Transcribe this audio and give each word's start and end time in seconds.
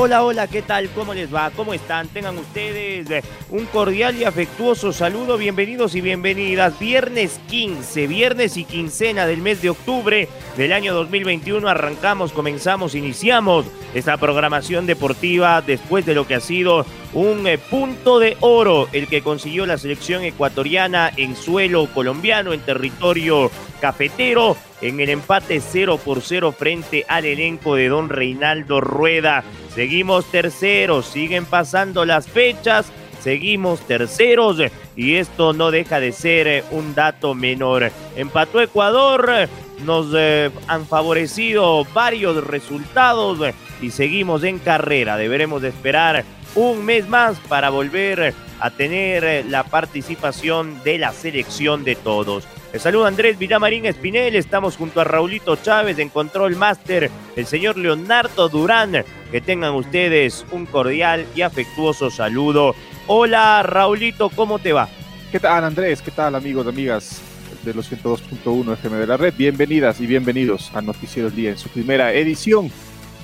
Hola, 0.00 0.22
hola, 0.22 0.46
¿qué 0.46 0.62
tal? 0.62 0.88
¿Cómo 0.90 1.12
les 1.12 1.34
va? 1.34 1.50
¿Cómo 1.50 1.74
están? 1.74 2.06
Tengan 2.06 2.38
ustedes 2.38 3.10
eh, 3.10 3.24
un 3.50 3.66
cordial 3.66 4.14
y 4.14 4.22
afectuoso 4.22 4.92
saludo. 4.92 5.36
Bienvenidos 5.36 5.96
y 5.96 6.00
bienvenidas. 6.00 6.78
Viernes 6.78 7.40
15, 7.48 8.06
viernes 8.06 8.56
y 8.56 8.64
quincena 8.64 9.26
del 9.26 9.42
mes 9.42 9.60
de 9.60 9.70
octubre 9.70 10.28
del 10.56 10.72
año 10.72 10.94
2021. 10.94 11.68
Arrancamos, 11.68 12.30
comenzamos, 12.30 12.94
iniciamos 12.94 13.66
esta 13.92 14.16
programación 14.18 14.86
deportiva 14.86 15.62
después 15.62 16.06
de 16.06 16.14
lo 16.14 16.28
que 16.28 16.36
ha 16.36 16.40
sido 16.40 16.86
un 17.12 17.46
eh, 17.46 17.58
punto 17.58 18.18
de 18.18 18.36
oro, 18.40 18.88
el 18.92 19.08
que 19.08 19.22
consiguió 19.22 19.66
la 19.66 19.78
selección 19.78 20.24
ecuatoriana 20.24 21.10
en 21.16 21.36
suelo 21.36 21.88
colombiano, 21.94 22.52
en 22.52 22.60
territorio 22.60 23.50
cafetero 23.80 24.56
en 24.80 25.00
el 25.00 25.08
empate 25.10 25.60
0 25.60 25.98
por 26.04 26.22
0 26.22 26.52
frente 26.52 27.04
al 27.08 27.24
elenco 27.24 27.74
de 27.74 27.88
don 27.88 28.08
Reinaldo 28.08 28.80
Rueda. 28.80 29.42
Seguimos 29.74 30.30
terceros, 30.30 31.06
siguen 31.06 31.44
pasando 31.44 32.04
las 32.04 32.28
fechas, 32.28 32.92
seguimos 33.20 33.80
terceros 33.80 34.58
y 34.96 35.16
esto 35.16 35.52
no 35.52 35.70
deja 35.70 36.00
de 36.00 36.12
ser 36.12 36.46
eh, 36.46 36.64
un 36.70 36.94
dato 36.94 37.34
menor. 37.34 37.90
Empató 38.16 38.60
Ecuador, 38.60 39.48
nos 39.84 40.08
eh, 40.16 40.50
han 40.66 40.86
favorecido 40.86 41.84
varios 41.92 42.44
resultados 42.44 43.38
y 43.80 43.90
seguimos 43.90 44.44
en 44.44 44.58
carrera. 44.58 45.16
Deberemos 45.16 45.62
de 45.62 45.68
esperar 45.68 46.24
un 46.54 46.84
mes 46.84 47.08
más 47.08 47.38
para 47.48 47.70
volver 47.70 48.34
a 48.60 48.70
tener 48.70 49.24
eh, 49.24 49.44
la 49.44 49.64
participación 49.64 50.82
de 50.82 50.98
la 50.98 51.12
selección 51.12 51.84
de 51.84 51.94
todos. 51.94 52.44
Les 52.72 52.82
saluda 52.82 53.08
Andrés 53.08 53.38
Villamarín 53.38 53.86
Espinel, 53.86 54.36
estamos 54.36 54.76
junto 54.76 55.00
a 55.00 55.04
Raulito 55.04 55.56
Chávez 55.56 55.98
en 55.98 56.10
Control 56.10 56.54
Master, 56.56 57.10
el 57.34 57.46
señor 57.46 57.78
Leonardo 57.78 58.48
Durán. 58.48 59.04
Que 59.30 59.40
tengan 59.40 59.74
ustedes 59.74 60.44
un 60.50 60.66
cordial 60.66 61.26
y 61.34 61.42
afectuoso 61.42 62.10
saludo. 62.10 62.74
Hola 63.06 63.62
Raulito, 63.62 64.30
¿cómo 64.30 64.58
te 64.58 64.72
va? 64.72 64.88
¿Qué 65.32 65.40
tal 65.40 65.64
Andrés? 65.64 66.02
¿Qué 66.02 66.10
tal 66.10 66.34
amigos, 66.34 66.66
amigas 66.66 67.22
de 67.62 67.74
los 67.74 67.90
102.1 67.90 68.72
FM 68.74 68.96
de 68.96 69.06
la 69.06 69.16
red? 69.16 69.34
Bienvenidas 69.36 70.00
y 70.00 70.06
bienvenidos 70.06 70.70
a 70.74 70.82
Noticiero 70.82 71.28
el 71.28 71.34
Día 71.34 71.50
en 71.50 71.58
su 71.58 71.68
primera 71.68 72.12
edición, 72.12 72.70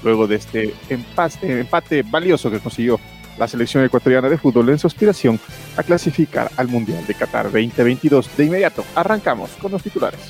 luego 0.03 0.27
de 0.27 0.37
este 0.37 0.75
empate, 0.89 1.61
empate 1.61 2.03
valioso 2.03 2.51
que 2.51 2.61
consiguió 2.61 2.99
la 3.39 3.49
selección 3.49 3.85
ecuatoriana 3.85 4.29
de 4.29 4.39
fútbol 4.39 4.71
en 4.71 4.79
su 4.79 4.87
aspiración 4.87 5.41
a 5.77 5.83
clasificar 5.83 6.51
al 6.57 6.69
Mundial 6.69 7.07
de 7.07 7.15
Qatar 7.15 7.45
2022. 7.45 8.37
De 8.37 8.45
inmediato, 8.45 8.85
arrancamos 8.95 9.51
con 9.61 9.73
los 9.73 9.83
titulares. 9.83 10.21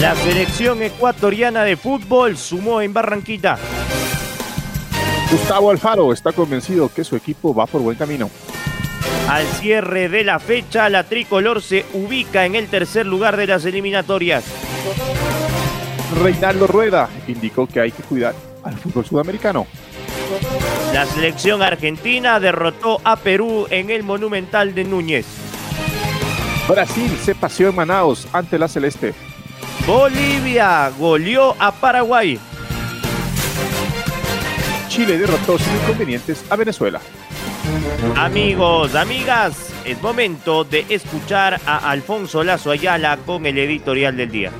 La 0.00 0.14
selección 0.14 0.82
ecuatoriana 0.82 1.64
de 1.64 1.76
fútbol 1.76 2.36
sumó 2.36 2.80
en 2.80 2.92
Barranquita. 2.92 3.58
Gustavo 5.30 5.70
Alfaro 5.70 6.12
está 6.12 6.32
convencido 6.32 6.90
que 6.92 7.04
su 7.04 7.16
equipo 7.16 7.54
va 7.54 7.66
por 7.66 7.82
buen 7.82 7.96
camino. 7.96 8.30
Al 9.28 9.44
cierre 9.44 10.08
de 10.08 10.24
la 10.24 10.38
fecha, 10.38 10.88
la 10.88 11.04
tricolor 11.04 11.60
se 11.60 11.84
ubica 11.92 12.46
en 12.46 12.54
el 12.54 12.68
tercer 12.68 13.06
lugar 13.06 13.36
de 13.36 13.46
las 13.46 13.64
eliminatorias. 13.64 14.44
Reinaldo 16.22 16.66
Rueda 16.66 17.10
indicó 17.26 17.66
que 17.66 17.80
hay 17.80 17.92
que 17.92 18.02
cuidar 18.02 18.34
al 18.64 18.78
fútbol 18.78 19.04
sudamericano. 19.04 19.66
La 20.92 21.06
selección 21.06 21.62
argentina 21.62 22.40
derrotó 22.40 23.00
a 23.04 23.16
Perú 23.16 23.66
en 23.70 23.90
el 23.90 24.02
Monumental 24.02 24.74
de 24.74 24.84
Núñez. 24.84 25.26
Brasil 26.68 27.10
se 27.22 27.34
paseó 27.34 27.68
en 27.68 27.76
Manaus 27.76 28.26
ante 28.32 28.58
la 28.58 28.68
Celeste. 28.68 29.14
Bolivia 29.86 30.90
goleó 30.98 31.54
a 31.58 31.72
Paraguay. 31.72 32.38
Chile 34.88 35.18
derrotó 35.18 35.58
sin 35.58 35.74
inconvenientes 35.76 36.44
a 36.50 36.56
Venezuela. 36.56 37.00
Amigos, 38.16 38.94
amigas, 38.94 39.72
es 39.84 40.00
momento 40.02 40.64
de 40.64 40.84
escuchar 40.88 41.60
a 41.64 41.90
Alfonso 41.90 42.42
Lazo 42.42 42.70
Ayala 42.70 43.18
con 43.24 43.46
el 43.46 43.58
editorial 43.58 44.16
del 44.16 44.30
día. 44.30 44.52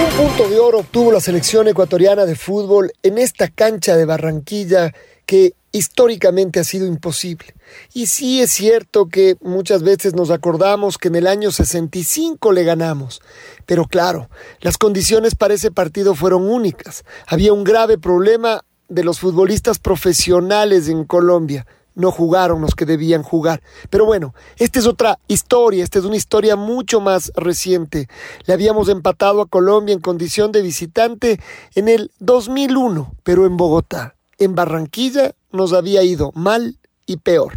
Un 0.00 0.08
punto 0.16 0.48
de 0.48 0.58
oro 0.58 0.78
obtuvo 0.78 1.12
la 1.12 1.20
selección 1.20 1.68
ecuatoriana 1.68 2.24
de 2.24 2.34
fútbol 2.34 2.90
en 3.02 3.18
esta 3.18 3.48
cancha 3.48 3.98
de 3.98 4.06
Barranquilla 4.06 4.94
que 5.26 5.52
históricamente 5.72 6.58
ha 6.58 6.64
sido 6.64 6.86
imposible. 6.86 7.54
Y 7.92 8.06
sí 8.06 8.40
es 8.40 8.50
cierto 8.50 9.08
que 9.08 9.36
muchas 9.42 9.82
veces 9.82 10.14
nos 10.14 10.30
acordamos 10.30 10.96
que 10.96 11.08
en 11.08 11.16
el 11.16 11.26
año 11.26 11.50
65 11.50 12.50
le 12.52 12.64
ganamos, 12.64 13.20
pero 13.66 13.84
claro, 13.84 14.30
las 14.60 14.78
condiciones 14.78 15.34
para 15.34 15.52
ese 15.52 15.70
partido 15.70 16.14
fueron 16.14 16.50
únicas. 16.50 17.04
Había 17.26 17.52
un 17.52 17.62
grave 17.62 17.98
problema 17.98 18.64
de 18.88 19.04
los 19.04 19.20
futbolistas 19.20 19.78
profesionales 19.78 20.88
en 20.88 21.04
Colombia 21.04 21.66
no 21.94 22.10
jugaron 22.10 22.60
los 22.60 22.74
que 22.74 22.86
debían 22.86 23.22
jugar. 23.22 23.62
Pero 23.90 24.06
bueno, 24.06 24.34
esta 24.56 24.78
es 24.78 24.86
otra 24.86 25.18
historia, 25.28 25.84
esta 25.84 25.98
es 25.98 26.04
una 26.04 26.16
historia 26.16 26.56
mucho 26.56 27.00
más 27.00 27.32
reciente. 27.34 28.08
Le 28.46 28.54
habíamos 28.54 28.88
empatado 28.88 29.40
a 29.40 29.46
Colombia 29.46 29.92
en 29.92 30.00
condición 30.00 30.52
de 30.52 30.62
visitante 30.62 31.40
en 31.74 31.88
el 31.88 32.10
2001, 32.18 33.14
pero 33.22 33.46
en 33.46 33.56
Bogotá. 33.56 34.14
En 34.38 34.54
Barranquilla 34.54 35.32
nos 35.52 35.72
había 35.72 36.02
ido 36.02 36.32
mal 36.34 36.78
y 37.06 37.18
peor. 37.18 37.52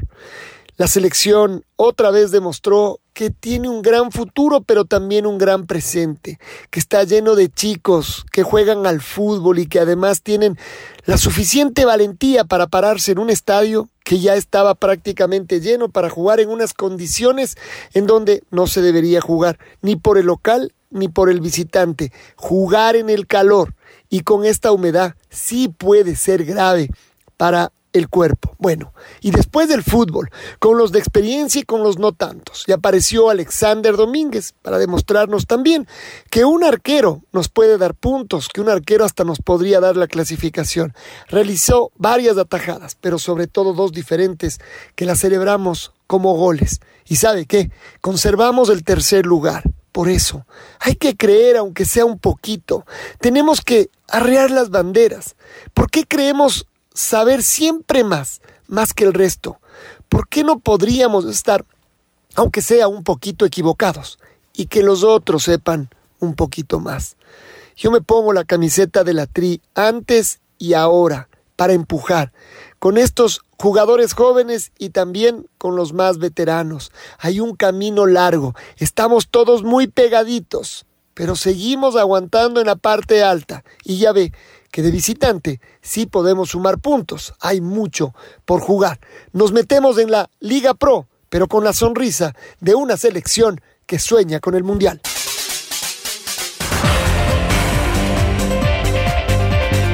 La 0.76 0.88
selección 0.88 1.64
otra 1.76 2.10
vez 2.10 2.32
demostró 2.32 3.00
que 3.14 3.30
tiene 3.30 3.70
un 3.70 3.84
gran 3.84 4.12
futuro, 4.12 4.62
pero 4.62 4.86
también 4.86 5.28
un 5.28 5.38
gran 5.38 5.68
presente, 5.68 6.40
que 6.72 6.80
está 6.80 7.04
lleno 7.04 7.36
de 7.36 7.50
chicos 7.50 8.26
que 8.32 8.42
juegan 8.42 8.88
al 8.88 9.00
fútbol 9.00 9.60
y 9.60 9.68
que 9.68 9.80
además 9.80 10.24
tienen 10.24 10.58
la 11.06 11.18
suficiente 11.18 11.86
valentía 11.86 12.44
para 12.44 12.66
pararse 12.66 13.12
en 13.12 13.20
un 13.20 13.30
estadio 13.30 13.88
que 14.04 14.20
ya 14.20 14.36
estaba 14.36 14.74
prácticamente 14.74 15.62
lleno 15.62 15.90
para 15.90 16.10
jugar 16.10 16.40
en 16.40 16.50
unas 16.50 16.74
condiciones 16.74 17.56
en 17.94 18.08
donde 18.08 18.42
no 18.50 18.66
se 18.66 18.82
debería 18.82 19.22
jugar 19.22 19.60
ni 19.82 19.96
por 19.96 20.18
el 20.18 20.26
local 20.26 20.74
ni 20.90 21.08
por 21.08 21.30
el 21.30 21.40
visitante. 21.40 22.12
Jugar 22.36 22.96
en 22.96 23.12
el 23.12 23.28
calor 23.28 23.76
y 24.10 24.22
con 24.22 24.44
esta 24.44 24.72
humedad 24.72 25.16
sí 25.30 25.68
puede 25.68 26.16
ser 26.16 26.46
grave 26.46 26.90
para 27.38 27.72
el 27.94 28.10
cuerpo. 28.10 28.56
Bueno, 28.58 28.94
y 29.22 29.32
después 29.32 29.70
del 29.70 29.84
fútbol, 29.84 30.30
con 30.60 30.78
los 30.78 30.92
de 30.92 31.00
experiencia 31.00 31.62
y 31.62 31.64
con 31.64 31.84
los 31.84 32.00
no 32.00 32.12
tantos, 32.12 32.66
y 32.68 32.72
apareció 32.72 33.30
Alexander 33.30 33.96
Domínguez 33.96 34.54
para 34.62 34.80
demostrarnos 34.80 35.46
también 35.46 35.88
que 36.30 36.44
un 36.44 36.64
arquero 36.64 37.22
nos 37.32 37.50
puede 37.50 37.78
dar 37.78 37.94
puntos, 37.94 38.50
que 38.50 38.62
un 38.62 38.70
arquero 38.70 39.06
hasta 39.06 39.24
nos 39.24 39.40
podría 39.40 39.80
dar 39.80 39.96
la 39.96 40.08
clasificación. 40.08 40.94
Realizó 41.30 41.92
varias 41.96 42.38
atajadas, 42.38 42.98
pero 43.00 43.20
sobre 43.20 43.48
todo 43.48 43.74
dos 43.74 43.92
diferentes 43.92 44.60
que 44.96 45.06
las 45.06 45.20
celebramos 45.20 45.94
como 46.08 46.36
goles. 46.36 46.82
¿Y 47.06 47.18
sabe 47.18 47.46
qué? 47.46 47.72
Conservamos 48.02 48.70
el 48.70 48.84
tercer 48.84 49.26
lugar. 49.26 49.64
Por 49.92 50.10
eso, 50.10 50.48
hay 50.80 50.96
que 50.96 51.16
creer 51.16 51.56
aunque 51.56 51.86
sea 51.86 52.06
un 52.06 52.18
poquito. 52.18 52.84
Tenemos 53.20 53.62
que 53.62 53.92
arrear 54.08 54.50
las 54.50 54.72
banderas. 54.72 55.36
¿Por 55.76 55.92
qué 55.92 56.06
creemos 56.06 56.68
saber 56.94 57.44
siempre 57.44 58.04
más, 58.04 58.42
más 58.68 58.94
que 58.94 59.04
el 59.04 59.14
resto. 59.14 59.60
¿Por 60.10 60.28
qué 60.28 60.44
no 60.44 60.60
podríamos 60.60 61.26
estar, 61.26 61.66
aunque 62.36 62.62
sea 62.62 62.88
un 62.88 63.04
poquito 63.04 63.46
equivocados, 63.46 64.20
y 64.54 64.68
que 64.68 64.84
los 64.84 65.04
otros 65.04 65.44
sepan 65.44 65.90
un 66.20 66.36
poquito 66.36 66.80
más? 66.80 67.18
Yo 67.76 67.92
me 67.92 68.02
pongo 68.02 68.34
la 68.34 68.44
camiseta 68.44 69.04
de 69.04 69.14
la 69.14 69.26
tri 69.26 69.62
antes 69.74 70.40
y 70.60 70.74
ahora, 70.74 71.30
para 71.56 71.74
empujar, 71.74 72.32
con 72.80 72.98
estos 72.98 73.42
jugadores 73.58 74.14
jóvenes 74.14 74.72
y 74.78 74.90
también 74.90 75.48
con 75.58 75.76
los 75.76 75.94
más 75.94 76.18
veteranos. 76.18 76.92
Hay 77.18 77.40
un 77.40 77.56
camino 77.56 78.06
largo, 78.06 78.54
estamos 78.78 79.30
todos 79.30 79.64
muy 79.64 79.88
pegaditos, 79.88 80.86
pero 81.14 81.36
seguimos 81.36 81.96
aguantando 81.96 82.60
en 82.60 82.68
la 82.68 82.76
parte 82.76 83.24
alta 83.24 83.64
y 83.84 83.98
ya 83.98 84.12
ve 84.12 84.34
que 84.74 84.82
de 84.82 84.90
visitante 84.90 85.62
sí 85.84 86.08
podemos 86.08 86.50
sumar 86.50 86.80
puntos, 86.80 87.36
hay 87.40 87.62
mucho 87.62 88.16
por 88.44 88.60
jugar. 88.60 89.00
Nos 89.32 89.52
metemos 89.52 90.00
en 90.00 90.10
la 90.10 90.32
Liga 90.40 90.74
Pro, 90.74 91.08
pero 91.30 91.48
con 91.48 91.64
la 91.64 91.74
sonrisa 91.74 92.34
de 92.60 92.74
una 92.74 92.98
selección 92.98 93.62
que 93.86 94.00
sueña 94.00 94.40
con 94.40 94.56
el 94.56 94.64
Mundial. 94.64 95.00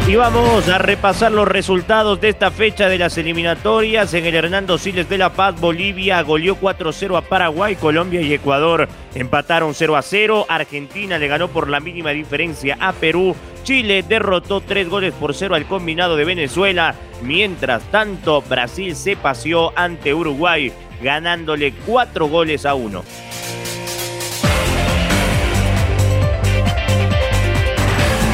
Y 0.10 0.16
vamos 0.16 0.68
a 0.68 0.80
repasar 0.80 1.32
los 1.32 1.48
resultados 1.48 2.20
de 2.20 2.30
esta 2.30 2.50
fecha 2.50 2.90
de 2.90 2.98
las 2.98 3.16
eliminatorias. 3.20 4.12
En 4.16 4.26
el 4.26 4.34
Hernando 4.34 4.80
Siles 4.80 5.08
de 5.08 5.20
La 5.20 5.32
Paz, 5.32 5.62
Bolivia 5.62 6.20
goleó 6.24 6.60
4-0 6.60 7.16
a 7.16 7.22
Paraguay, 7.22 7.76
Colombia 7.76 8.20
y 8.20 8.34
Ecuador 8.34 8.90
empataron 9.14 9.76
0-0. 9.76 10.48
Argentina 10.50 11.20
le 11.20 11.28
ganó 11.28 11.50
por 11.50 11.70
la 11.70 11.80
mínima 11.80 12.10
diferencia 12.10 12.76
a 12.80 12.92
Perú. 12.92 13.36
Chile 13.62 14.02
derrotó 14.02 14.62
3 14.62 14.90
goles 14.90 15.14
por 15.14 15.36
0 15.36 15.54
al 15.54 15.68
combinado 15.68 16.16
de 16.16 16.26
Venezuela. 16.26 16.96
Mientras 17.22 17.84
tanto, 17.92 18.42
Brasil 18.42 18.96
se 18.96 19.16
paseó 19.16 19.78
ante 19.78 20.16
Uruguay, 20.16 20.74
ganándole 21.04 21.72
4 21.86 22.26
goles 22.26 22.66
a 22.66 22.74
1. 22.74 23.04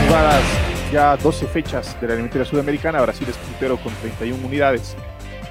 Jugadas 0.08 0.65
ya 0.96 1.18
12 1.18 1.48
fechas 1.48 2.00
de 2.00 2.08
la 2.08 2.14
eliminatoria 2.14 2.46
sudamericana, 2.46 3.02
Brasil 3.02 3.28
es 3.30 3.36
puntero 3.36 3.76
con 3.76 3.94
31 3.96 4.48
unidades. 4.48 4.96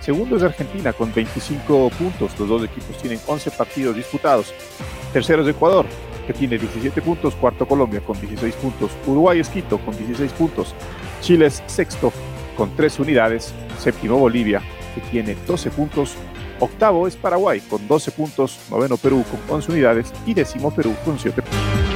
Segundo 0.01 0.39
es 0.39 0.43
Argentina 0.43 0.95
con 0.95 1.13
25 1.13 1.91
puntos. 1.91 2.33
Los 2.39 2.49
dos 2.49 2.65
equipos 2.65 2.97
tienen 2.97 3.21
11 3.27 3.51
partidos 3.51 3.95
disputados. 3.95 4.55
Tercero 5.13 5.43
es 5.43 5.49
Ecuador, 5.49 5.85
que 6.27 6.33
tiene 6.33 6.57
17 6.57 7.03
puntos. 7.03 7.35
Cuarto 7.35 7.69
Colombia 7.69 8.01
con 8.01 8.19
16 8.19 8.55
puntos. 8.55 8.93
Uruguay 9.07 9.41
es 9.41 9.51
Quito 9.51 9.77
con 9.81 9.95
16 9.95 10.33
puntos. 10.33 10.75
Chile 11.21 11.45
es 11.45 11.63
sexto 11.67 12.11
con 12.57 12.75
3 12.75 13.01
unidades. 13.01 13.53
Séptimo 13.79 14.17
Bolivia, 14.17 14.63
que 14.95 15.03
tiene 15.11 15.37
12 15.47 15.71
puntos. 15.73 16.15
Octavo 16.59 17.07
es 17.07 17.17
Paraguay 17.17 17.61
con 17.61 17.87
12 17.87 18.13
puntos. 18.13 18.61
Noveno 18.71 18.97
Perú 18.97 19.23
con 19.31 19.57
11 19.57 19.73
unidades. 19.73 20.11
Y 20.25 20.33
décimo 20.33 20.75
Perú 20.75 20.95
con 21.05 21.19
7 21.19 21.43
puntos. 21.43 21.94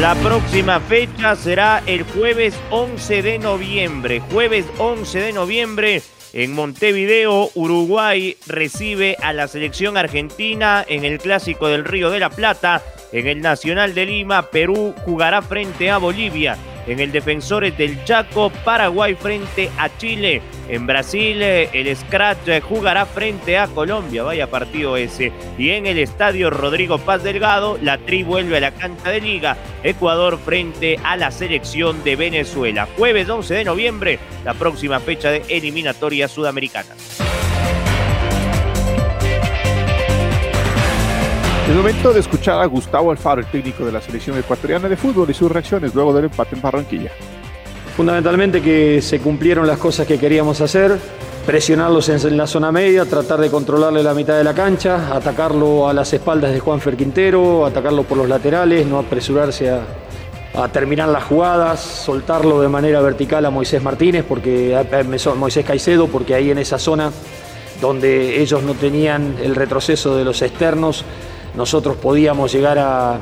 La 0.00 0.14
próxima 0.16 0.78
fecha 0.78 1.34
será 1.36 1.82
el 1.86 2.02
jueves 2.02 2.54
11 2.70 3.22
de 3.22 3.38
noviembre. 3.38 4.20
Jueves 4.30 4.66
11 4.78 5.20
de 5.20 5.32
noviembre 5.32 6.02
en 6.34 6.52
Montevideo, 6.52 7.50
Uruguay 7.54 8.36
recibe 8.46 9.16
a 9.22 9.32
la 9.32 9.48
selección 9.48 9.96
argentina 9.96 10.84
en 10.86 11.06
el 11.06 11.18
Clásico 11.18 11.68
del 11.68 11.86
Río 11.86 12.10
de 12.10 12.20
la 12.20 12.28
Plata. 12.28 12.82
En 13.10 13.26
el 13.26 13.40
Nacional 13.40 13.94
de 13.94 14.04
Lima, 14.04 14.50
Perú 14.50 14.94
jugará 15.06 15.40
frente 15.40 15.90
a 15.90 15.96
Bolivia. 15.96 16.58
En 16.86 17.00
el 17.00 17.12
Defensores 17.12 17.76
del 17.76 18.02
Chaco, 18.04 18.50
Paraguay 18.64 19.14
frente 19.14 19.70
a 19.78 19.88
Chile. 19.98 20.40
En 20.68 20.86
Brasil, 20.86 21.42
eh, 21.42 21.68
el 21.72 21.94
Scratch 21.96 22.48
eh, 22.48 22.60
jugará 22.60 23.06
frente 23.06 23.58
a 23.58 23.66
Colombia. 23.66 24.22
Vaya 24.22 24.48
partido 24.48 24.96
ese. 24.96 25.32
Y 25.58 25.70
en 25.70 25.86
el 25.86 25.98
Estadio 25.98 26.50
Rodrigo 26.50 26.98
Paz 26.98 27.22
Delgado, 27.22 27.78
la 27.82 27.98
Tri 27.98 28.22
vuelve 28.22 28.56
a 28.56 28.60
la 28.60 28.70
cancha 28.70 29.10
de 29.10 29.20
liga. 29.20 29.56
Ecuador 29.82 30.38
frente 30.38 30.98
a 31.04 31.16
la 31.16 31.30
selección 31.30 32.02
de 32.04 32.16
Venezuela. 32.16 32.88
Jueves 32.96 33.28
11 33.28 33.54
de 33.54 33.64
noviembre, 33.64 34.18
la 34.44 34.54
próxima 34.54 35.00
fecha 35.00 35.30
de 35.30 35.42
eliminatoria 35.48 36.28
sudamericana. 36.28 36.94
Es 41.68 41.74
momento 41.74 42.12
de 42.12 42.20
escuchar 42.20 42.60
a 42.60 42.66
Gustavo 42.66 43.10
Alfaro, 43.10 43.40
el 43.40 43.48
técnico 43.48 43.84
de 43.84 43.90
la 43.90 44.00
selección 44.00 44.38
ecuatoriana 44.38 44.88
de 44.88 44.96
fútbol, 44.96 45.28
y 45.30 45.34
sus 45.34 45.50
reacciones 45.50 45.92
luego 45.96 46.14
del 46.14 46.26
empate 46.26 46.54
en 46.54 46.62
Barranquilla. 46.62 47.10
Fundamentalmente 47.96 48.62
que 48.62 49.02
se 49.02 49.18
cumplieron 49.18 49.66
las 49.66 49.76
cosas 49.76 50.06
que 50.06 50.16
queríamos 50.16 50.60
hacer, 50.60 50.96
presionarlos 51.44 52.08
en 52.08 52.36
la 52.36 52.46
zona 52.46 52.70
media, 52.70 53.04
tratar 53.04 53.40
de 53.40 53.50
controlarle 53.50 54.04
la 54.04 54.14
mitad 54.14 54.38
de 54.38 54.44
la 54.44 54.54
cancha, 54.54 55.12
atacarlo 55.12 55.88
a 55.88 55.92
las 55.92 56.12
espaldas 56.12 56.52
de 56.52 56.60
Juan 56.60 56.78
Quintero, 56.78 57.66
atacarlo 57.66 58.04
por 58.04 58.18
los 58.18 58.28
laterales, 58.28 58.86
no 58.86 59.00
apresurarse 59.00 59.68
a, 59.68 59.82
a 60.54 60.68
terminar 60.68 61.08
las 61.08 61.24
jugadas, 61.24 61.80
soltarlo 61.80 62.60
de 62.60 62.68
manera 62.68 63.00
vertical 63.00 63.44
a 63.44 63.50
Moisés 63.50 63.82
Martínez, 63.82 64.24
porque 64.28 64.76
a 64.76 64.84
Moisés 65.34 65.66
Caicedo, 65.66 66.06
porque 66.06 66.32
ahí 66.36 66.52
en 66.52 66.58
esa 66.58 66.78
zona 66.78 67.10
donde 67.80 68.40
ellos 68.40 68.62
no 68.62 68.74
tenían 68.74 69.34
el 69.42 69.56
retroceso 69.56 70.16
de 70.16 70.24
los 70.24 70.42
externos, 70.42 71.04
nosotros 71.56 71.96
podíamos 71.96 72.52
llegar 72.52 72.78
a, 72.78 73.18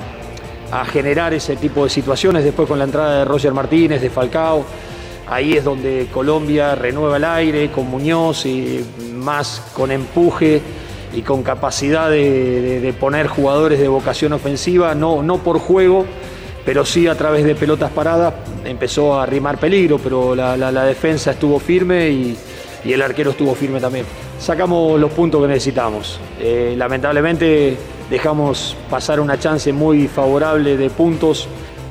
generar 0.91 1.33
ese 1.33 1.55
tipo 1.55 1.85
de 1.85 1.91
situaciones 1.91 2.43
después 2.43 2.69
con 2.69 2.79
la 2.81 2.85
entrada 2.85 3.19
de 3.19 3.25
Roger 3.25 3.53
Martínez, 3.53 4.03
de 4.03 4.11
Falcao. 4.11 4.65
Ahí 5.29 5.53
es 5.53 5.63
donde 5.63 6.09
Colombia 6.13 6.75
renueva 6.75 7.17
el 7.17 7.25
aire 7.25 7.71
con 7.71 7.89
Muñoz 7.89 8.45
y 8.45 8.85
más 9.15 9.63
con 9.73 9.93
empuje 9.93 10.61
y 11.15 11.23
con 11.23 11.45
capacidad 11.45 12.11
de, 12.11 12.93
poner 12.99 13.29
jugadores 13.29 13.79
de 13.79 13.87
vocación 13.87 14.33
ofensiva, 14.33 14.97
no, 14.97 15.23
no 15.23 15.39
por 15.39 15.61
juego, 15.61 16.07
pero 16.65 16.85
sí 16.85 17.07
a 17.07 17.15
través 17.15 17.45
de 17.45 17.55
pelotas 17.55 17.93
paradas. 17.93 18.35
Empezó 18.65 19.15
a 19.15 19.23
arrimar 19.23 19.59
peligro, 19.59 19.99
pero 19.99 20.35
la, 20.35 20.85
defensa 20.85 21.31
estuvo 21.31 21.61
firme 21.61 22.11
y, 22.11 22.37
el 22.85 23.01
arquero 23.01 23.31
estuvo 23.31 23.55
firme 23.55 23.79
también. 23.81 24.05
Sacamos 24.41 24.99
los 24.99 25.13
puntos 25.13 25.41
que 25.41 25.49
necesitamos. 25.49 26.19
Eh, 26.41 26.75
lamentablemente 26.77 27.79
dejamos 28.15 28.77
pasar 28.89 29.19
una 29.19 29.41
chance 29.41 29.73
muy 29.73 30.07
favorable 30.07 30.77
de 30.77 30.89
puntos 30.89 31.49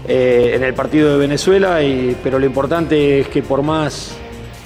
eh, 0.08 0.54
en 0.56 0.64
el 0.64 0.74
partido 0.74 1.12
de 1.12 1.18
Venezuela, 1.18 1.80
pero 2.24 2.40
lo 2.40 2.46
importante 2.46 3.20
es 3.20 3.28
que 3.28 3.44
por 3.44 3.62
más 3.62 4.16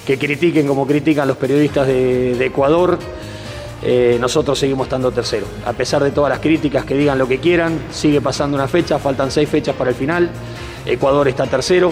que 0.06 0.16
critiquen 0.16 0.68
como 0.68 0.86
critican 0.86 1.26
los 1.26 1.36
periodistas 1.36 1.88
de, 1.88 2.46
Ecuador, 2.46 2.96
eh, 3.82 4.18
nosotros 4.20 4.56
seguimos 4.56 4.86
estando 4.86 5.10
tercero. 5.10 5.46
A 5.66 5.72
pesar 5.72 6.04
de 6.04 6.12
todas 6.12 6.30
las 6.30 6.38
críticas 6.38 6.84
que 6.84 6.94
digan 6.94 7.18
lo 7.18 7.26
que 7.26 7.38
quieran, 7.38 7.76
sigue 7.90 8.20
pasando 8.20 8.56
una 8.56 8.68
fecha, 8.68 9.00
faltan 9.00 9.32
seis 9.32 9.48
fechas 9.48 9.74
para 9.74 9.90
el 9.90 9.96
final. 9.96 10.30
Ecuador 10.86 11.26
está 11.26 11.46
tercero, 11.46 11.90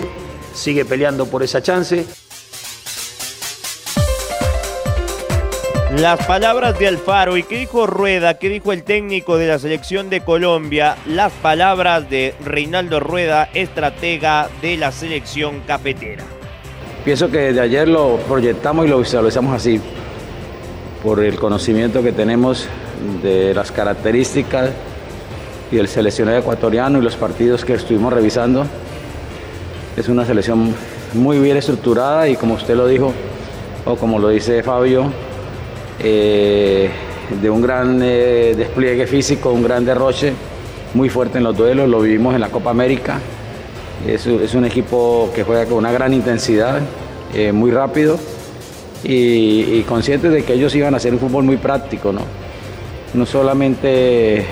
sigue 0.55 0.85
peleando 0.85 1.27
por 1.27 1.43
esa 1.43 1.61
chance. 1.61 2.07
Las 6.01 6.27
palabras 6.27 6.79
de 6.79 6.89
Alfaro 6.89 7.39
y 7.39 7.43
qué 7.43 7.57
dijo 7.57 7.87
Rueda, 7.87 8.35
qué 8.35 8.51
dijo 8.51 8.71
el 8.75 8.83
técnico 8.83 9.39
de 9.39 9.47
la 9.47 9.59
selección 9.59 10.11
de 10.11 10.21
Colombia, 10.21 10.95
las 11.07 11.33
palabras 11.33 12.11
de 12.11 12.35
Reinaldo 12.45 13.01
Rueda, 13.01 13.49
estratega 13.55 14.51
de 14.61 14.77
la 14.77 14.93
selección 14.93 15.61
cafetera. 15.67 16.23
Pienso 17.03 17.31
que 17.31 17.39
desde 17.39 17.63
ayer 17.63 17.89
lo 17.89 18.19
proyectamos 18.29 18.85
y 18.85 18.89
lo 18.91 18.99
visualizamos 18.99 19.55
así, 19.55 19.81
por 21.03 21.25
el 21.25 21.37
conocimiento 21.37 22.03
que 22.03 22.13
tenemos 22.13 22.69
de 23.23 23.55
las 23.55 23.73
características 23.73 24.73
y 25.73 25.79
el 25.79 25.89
seleccionado 25.89 26.37
ecuatoriano 26.37 26.99
y 26.99 27.03
los 27.03 27.17
partidos 27.17 27.65
que 27.65 27.73
estuvimos 27.73 28.13
revisando. 28.13 28.67
Es 29.97 30.11
una 30.11 30.27
selección 30.27 30.75
muy 31.15 31.39
bien 31.39 31.57
estructurada 31.57 32.29
y 32.29 32.37
como 32.37 32.53
usted 32.53 32.77
lo 32.77 32.87
dijo, 32.87 33.15
o 33.87 33.97
como 33.97 34.19
lo 34.19 34.29
dice 34.29 34.63
Fabio, 34.63 35.11
eh, 35.99 36.91
de 37.41 37.51
un 37.51 37.63
gran 37.63 38.01
eh, 38.03 38.55
despliegue 38.57 39.07
físico, 39.07 39.51
un 39.51 39.63
gran 39.63 39.85
derroche, 39.85 40.33
muy 40.95 41.09
fuerte 41.09 41.39
en 41.39 41.45
los 41.45 41.57
duelos, 41.57 41.89
lo 41.89 42.01
vivimos 42.01 42.35
en 42.35 42.41
la 42.41 42.49
Copa 42.49 42.71
América. 42.71 43.19
Es, 44.07 44.27
un 44.27 44.65
equipo 44.65 45.31
que 45.35 45.43
juega 45.43 45.65
con 45.65 45.79
una 45.79 45.91
gran 45.91 46.13
intensidad, 46.13 46.81
eh, 47.35 47.51
muy 47.51 47.71
rápido 47.71 48.19
y, 49.03 49.83
conscientes 49.83 50.31
de 50.33 50.45
que 50.45 50.53
ellos 50.53 50.75
iban 50.75 50.95
a 50.95 50.99
hacer 50.99 51.13
un 51.13 51.19
fútbol 51.19 51.45
muy 51.45 51.57
práctico, 51.57 52.13
no, 52.13 52.21
no 53.15 53.27
solamente 53.27 54.45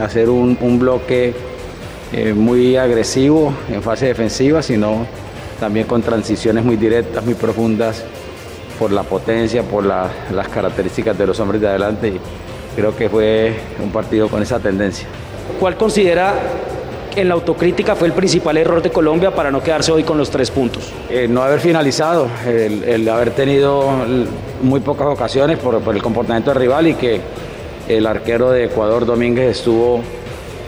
hacer 0.00 0.28
un 0.28 0.78
bloque 0.78 1.34
muy 2.34 2.76
agresivo 2.76 3.54
en 3.70 3.82
fase 3.82 4.06
defensiva, 4.06 4.62
sino 4.62 5.06
también 5.58 5.86
con 5.86 6.02
transiciones 6.02 6.64
muy 6.64 6.76
directas, 6.76 7.24
muy 7.24 7.34
profundas 7.34 8.04
por 8.78 8.92
la 8.92 9.02
potencia, 9.02 9.62
por 9.62 9.84
las 9.84 10.48
características 10.48 11.16
de 11.16 11.26
los 11.26 11.38
hombres 11.40 11.60
de 11.60 11.68
adelante 11.68 12.08
y 12.08 12.20
creo 12.74 12.96
que 12.96 13.08
fue 13.08 13.54
un 13.82 13.90
partido 13.90 14.28
con 14.28 14.42
esa 14.42 14.58
tendencia. 14.58 15.06
¿Cuál 15.58 15.76
considera 15.76 16.34
en 17.14 17.28
la 17.28 17.34
autocrítica 17.34 17.94
fue 17.94 18.08
el 18.08 18.14
principal 18.14 18.56
error 18.56 18.82
de 18.82 18.90
Colombia 18.90 19.34
para 19.34 19.50
no 19.50 19.62
quedarse 19.62 19.92
hoy 19.92 20.02
con 20.02 20.18
los 20.18 20.30
tres 20.30 20.50
puntos? 20.50 20.92
Eh, 21.10 21.28
no 21.28 21.42
haber 21.42 21.60
finalizado, 21.60 22.28
el, 22.46 23.08
haber 23.08 23.30
tenido 23.30 23.90
muy 24.62 24.80
pocas 24.80 25.08
ocasiones 25.08 25.58
por, 25.58 25.82
el 25.94 26.02
comportamiento 26.02 26.50
del 26.50 26.60
rival 26.60 26.86
y 26.86 26.94
que 26.94 27.20
el 27.88 28.06
arquero 28.06 28.50
de 28.50 28.64
Ecuador 28.64 29.04
Domínguez 29.04 29.58
estuvo 29.58 30.00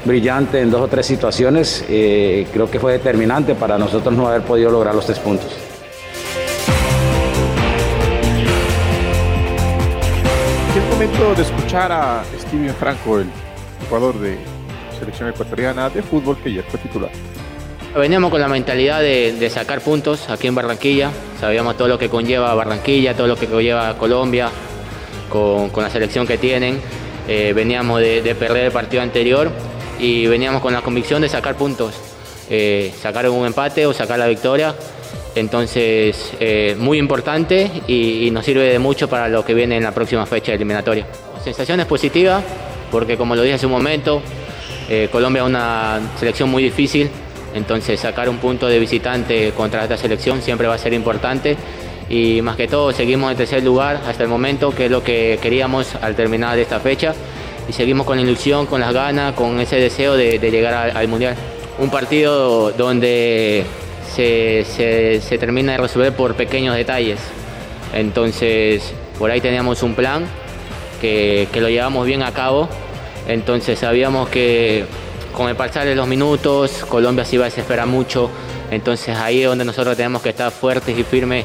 brillante 0.04 0.60
en 0.60 0.70
dos 0.70 0.82
o 0.82 0.88
tres 0.88 1.06
situaciones, 1.06 1.84
eh, 1.88 2.46
creo 2.52 2.70
que 2.70 2.78
fue 2.78 2.92
determinante 2.92 3.54
para 3.54 3.78
nosotros 3.78 4.14
no 4.14 4.28
haber 4.28 4.42
podido 4.42 4.70
lograr 4.70 4.94
los 4.94 5.06
tres 5.06 5.18
puntos. 5.18 5.63
Momento 11.14 11.42
de 11.42 11.42
escuchar 11.42 11.92
a 11.92 12.24
Steven 12.40 12.74
Franco, 12.74 13.20
el 13.20 13.28
jugador 13.88 14.18
de 14.18 14.36
selección 14.98 15.28
ecuatoriana 15.28 15.88
de 15.88 16.02
fútbol 16.02 16.36
que 16.38 16.48
ayer 16.48 16.64
fue 16.64 16.80
titular. 16.80 17.10
Veníamos 17.94 18.32
con 18.32 18.40
la 18.40 18.48
mentalidad 18.48 19.00
de, 19.00 19.48
sacar 19.48 19.80
puntos 19.80 20.28
aquí 20.28 20.48
en 20.48 20.56
Barranquilla. 20.56 21.12
Sabíamos 21.38 21.76
todo 21.76 21.86
lo 21.86 22.00
que 22.00 22.08
conlleva 22.08 22.52
Barranquilla, 22.54 23.14
todo 23.14 23.28
lo 23.28 23.36
que 23.36 23.46
conlleva 23.46 23.96
Colombia, 23.96 24.50
con, 25.28 25.70
la 25.76 25.88
selección 25.88 26.26
que 26.26 26.36
tienen. 26.36 26.80
Eh, 27.28 27.52
veníamos 27.54 28.00
de, 28.00 28.34
perder 28.36 28.64
el 28.64 28.72
partido 28.72 29.00
anterior 29.00 29.52
y 30.00 30.26
veníamos 30.26 30.62
con 30.62 30.72
la 30.72 30.82
convicción 30.82 31.22
de 31.22 31.28
sacar 31.28 31.54
puntos, 31.54 31.94
eh, 32.50 32.92
sacar 33.00 33.28
un 33.30 33.46
empate 33.46 33.86
o 33.86 33.92
sacar 33.92 34.18
la 34.18 34.26
victoria. 34.26 34.74
Entonces, 35.34 36.32
eh, 36.38 36.76
muy 36.78 36.98
importante 36.98 37.70
y, 37.86 38.30
nos 38.30 38.44
sirve 38.44 38.64
de 38.64 38.78
mucho 38.78 39.08
para 39.08 39.28
lo 39.28 39.44
que 39.44 39.54
viene 39.54 39.76
en 39.76 39.82
la 39.82 39.92
próxima 39.92 40.26
fecha 40.26 40.52
eliminatoria. 40.52 41.06
Sensaciones 41.42 41.86
positivas, 41.86 42.42
porque 42.90 43.16
como 43.16 43.34
lo 43.34 43.42
dije 43.42 43.54
hace 43.54 43.66
un 43.66 43.72
momento, 43.72 44.22
Colombia 45.10 45.42
es 45.42 45.48
una 45.48 46.00
selección 46.18 46.50
muy 46.50 46.62
difícil, 46.62 47.10
entonces 47.54 48.00
sacar 48.00 48.28
un 48.28 48.38
punto 48.38 48.66
de 48.66 48.78
visitante 48.78 49.52
contra 49.56 49.84
esta 49.84 49.96
selección 49.96 50.42
siempre 50.42 50.66
va 50.66 50.74
a 50.74 50.78
ser 50.78 50.92
importante 50.92 51.56
y 52.08 52.42
más 52.42 52.56
que 52.56 52.68
todo 52.68 52.92
seguimos 52.92 53.30
en 53.30 53.36
tercer 53.36 53.62
lugar 53.62 54.00
hasta 54.06 54.22
el 54.22 54.28
momento, 54.28 54.70
que 54.74 54.86
es 54.86 54.90
lo 54.90 55.02
que 55.02 55.38
queríamos 55.40 55.94
al 55.96 56.14
terminar 56.14 56.58
esta 56.58 56.80
fecha 56.80 57.14
y 57.68 57.72
seguimos 57.72 58.06
con 58.06 58.16
la 58.16 58.22
ilusión, 58.22 58.66
con 58.66 58.80
las 58.80 58.92
ganas, 58.92 59.34
con 59.34 59.58
ese 59.60 59.76
deseo 59.76 60.16
de, 60.16 60.38
llegar 60.38 60.96
al, 60.96 61.08
Mundial. 61.08 61.34
Un 61.78 61.90
partido 61.90 62.72
donde 62.72 63.64
se, 64.14 65.38
termina 65.38 65.72
de 65.72 65.78
resolver 65.78 66.12
por 66.12 66.34
pequeños 66.34 66.76
detalles. 66.76 67.20
Entonces, 67.92 68.92
por 69.18 69.30
ahí 69.30 69.40
teníamos 69.40 69.82
un 69.82 69.94
plan 69.94 70.24
que, 71.00 71.48
que 71.52 71.60
lo 71.60 71.68
llevamos 71.68 72.06
bien 72.06 72.22
a 72.22 72.32
cabo. 72.32 72.68
Entonces 73.26 73.78
sabíamos 73.78 74.28
que 74.28 74.84
con 75.32 75.48
el 75.48 75.56
pasar 75.56 75.86
de 75.86 75.94
los 75.94 76.06
minutos, 76.06 76.84
Colombia 76.88 77.24
se 77.24 77.36
iba 77.36 77.44
a 77.44 77.48
desesperar 77.48 77.86
mucho. 77.86 78.30
Entonces 78.70 79.16
ahí 79.16 79.42
es 79.42 79.48
donde 79.48 79.64
nosotros 79.64 79.96
tenemos 79.96 80.22
que 80.22 80.30
estar 80.30 80.50
fuertes 80.50 80.96
y 80.98 81.02
firmes, 81.02 81.44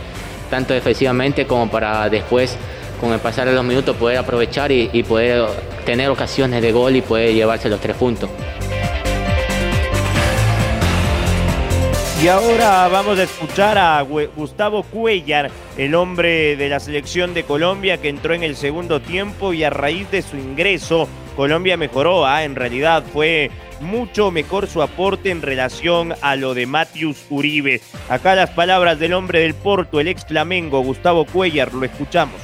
tanto 0.50 0.74
defensivamente 0.74 1.46
como 1.46 1.70
para 1.70 2.10
después, 2.10 2.56
con 3.00 3.14
el 3.14 3.20
pasar 3.20 3.48
de 3.48 3.54
los 3.54 3.64
minutos, 3.64 3.96
poder 3.96 4.18
aprovechar 4.18 4.72
y, 4.72 4.90
y 4.94 5.04
poder 5.04 5.48
tener 5.86 6.10
ocasiones 6.10 6.62
de 6.62 6.72
gol 6.72 6.96
y 6.96 7.02
poder 7.02 7.34
llevarse 7.34 7.70
los 7.70 7.80
tres 7.80 7.96
puntos. 7.96 8.30
Y 12.22 12.28
ahora 12.28 12.86
vamos 12.90 13.18
a 13.18 13.24
escuchar 13.24 13.78
a 13.78 14.02
Gustavo 14.02 14.84
Cuellar, 14.84 15.50
el 15.78 15.96
hombre 15.96 16.58
de 16.58 16.68
la 16.68 16.82
selección 16.82 17.34
de 17.34 17.44
Colombia 17.44 17.98
que 17.98 18.10
entró 18.10 18.34
en 18.34 18.44
el 18.44 18.58
segundo 18.58 19.00
tiempo 19.00 19.54
y 19.54 19.64
a 19.64 19.70
raíz 19.70 20.12
de 20.12 20.22
su 20.22 20.36
ingreso 20.36 21.08
Colombia 21.38 21.78
mejoró, 21.78 22.26
¿ah? 22.26 22.44
en 22.44 22.56
realidad 22.56 23.06
fue 23.14 23.50
mucho 23.80 24.32
mejor 24.32 24.68
su 24.68 24.82
aporte 24.82 25.32
en 25.32 25.42
relación 25.42 26.14
a 26.22 26.36
lo 26.36 26.54
de 26.54 26.66
Matius 26.66 27.26
Uribe. 27.30 27.80
Acá 28.10 28.36
las 28.36 28.50
palabras 28.50 29.00
del 29.00 29.14
hombre 29.14 29.40
del 29.40 29.54
Porto, 29.54 30.02
el 30.02 30.10
ex 30.10 30.26
Flamengo, 30.26 30.82
Gustavo 30.82 31.26
Cuellar, 31.26 31.74
lo 31.74 31.86
escuchamos. 31.86 32.36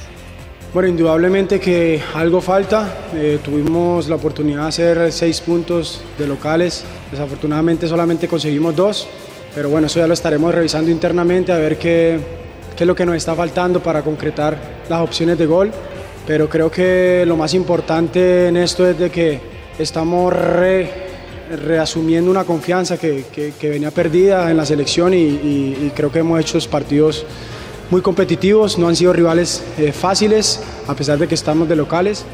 Bueno, 0.72 0.88
indudablemente 0.88 1.60
que 1.60 2.00
algo 2.14 2.40
falta. 2.40 3.08
Eh, 3.14 3.38
tuvimos 3.44 4.08
la 4.08 4.16
oportunidad 4.16 4.62
de 4.62 4.68
hacer 4.68 5.12
seis 5.12 5.42
puntos 5.42 6.02
de 6.18 6.26
locales. 6.26 6.84
Desafortunadamente 7.10 7.86
solamente 7.86 8.26
conseguimos 8.26 8.74
dos. 8.74 9.08
Pero 9.56 9.70
bueno, 9.70 9.86
eso 9.86 10.00
ya 10.00 10.06
lo 10.06 10.12
estaremos 10.12 10.54
revisando 10.54 10.90
internamente 10.90 11.50
a 11.50 11.56
ver 11.56 11.78
qué, 11.78 12.20
qué 12.76 12.84
es 12.84 12.86
lo 12.86 12.94
que 12.94 13.06
nos 13.06 13.16
está 13.16 13.34
faltando 13.34 13.82
para 13.82 14.02
concretar 14.02 14.54
las 14.86 15.00
opciones 15.00 15.38
de 15.38 15.46
gol. 15.46 15.70
Pero 16.26 16.46
creo 16.46 16.70
que 16.70 17.24
lo 17.26 17.38
más 17.38 17.54
importante 17.54 18.48
en 18.48 18.58
esto 18.58 18.86
es 18.86 18.98
de 18.98 19.08
que 19.08 19.40
estamos 19.78 20.30
reasumiendo 21.64 22.30
una 22.30 22.44
confianza 22.44 22.98
que, 22.98 23.54
venía 23.62 23.90
perdida 23.90 24.50
en 24.50 24.58
la 24.58 24.66
selección 24.66 25.14
y, 25.14 25.90
creo 25.96 26.12
que 26.12 26.18
hemos 26.18 26.38
hecho 26.38 26.58
partidos 26.68 27.24
muy 27.88 28.02
competitivos, 28.02 28.76
no 28.76 28.88
han 28.88 28.96
sido 28.96 29.14
rivales 29.14 29.64
eh, 29.78 29.90
fáciles 29.90 30.60
a 30.86 30.94
pesar 30.94 31.18
de 31.18 31.28
que 31.28 31.34
estamos 31.34 31.66
de 31.66 31.76
locales. 31.76 32.26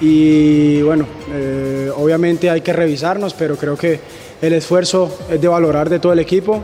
Y 0.00 0.82
bueno, 0.82 1.06
eh, 1.32 1.92
obviamente 1.96 2.50
hay 2.50 2.62
que 2.62 2.72
revisarnos, 2.72 3.32
pero 3.34 3.56
creo 3.56 3.76
que 3.76 4.00
el 4.40 4.52
esfuerzo 4.52 5.10
es 5.30 5.40
de 5.40 5.48
valorar 5.48 5.88
de 5.88 5.98
todo 5.98 6.12
el 6.12 6.18
equipo 6.18 6.62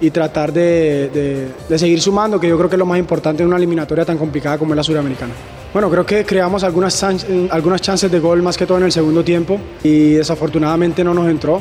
y 0.00 0.10
tratar 0.10 0.52
de, 0.52 1.50
de 1.68 1.78
seguir 1.78 2.00
sumando, 2.00 2.40
que 2.40 2.48
yo 2.48 2.56
creo 2.56 2.68
que 2.68 2.76
es 2.76 2.80
lo 2.80 2.86
más 2.86 2.98
importante 2.98 3.42
en 3.42 3.48
una 3.48 3.58
eliminatoria 3.58 4.04
tan 4.04 4.16
complicada 4.16 4.56
como 4.56 4.72
es 4.72 4.76
la 4.76 4.82
suramericana. 4.82 5.34
Bueno, 5.72 5.88
creo 5.88 6.04
que 6.04 6.24
creamos 6.24 6.64
algunas, 6.64 7.04
algunas 7.50 7.80
chances 7.80 8.10
de 8.10 8.18
gol 8.18 8.42
más 8.42 8.56
que 8.56 8.66
todo 8.66 8.78
en 8.78 8.84
el 8.84 8.92
segundo 8.92 9.22
tiempo 9.22 9.60
y 9.84 10.14
desafortunadamente 10.14 11.04
no 11.04 11.14
nos 11.14 11.28
entró. 11.28 11.60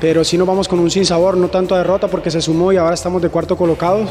Pero 0.00 0.24
sí 0.24 0.36
nos 0.36 0.46
vamos 0.46 0.66
con 0.66 0.80
un 0.80 0.90
sinsabor, 0.90 1.36
no 1.36 1.48
tanto 1.48 1.74
a 1.74 1.78
derrota 1.78 2.08
porque 2.08 2.30
se 2.30 2.42
sumó 2.42 2.72
y 2.72 2.78
ahora 2.78 2.94
estamos 2.94 3.22
de 3.22 3.28
cuarto 3.28 3.56
colocados. 3.56 4.10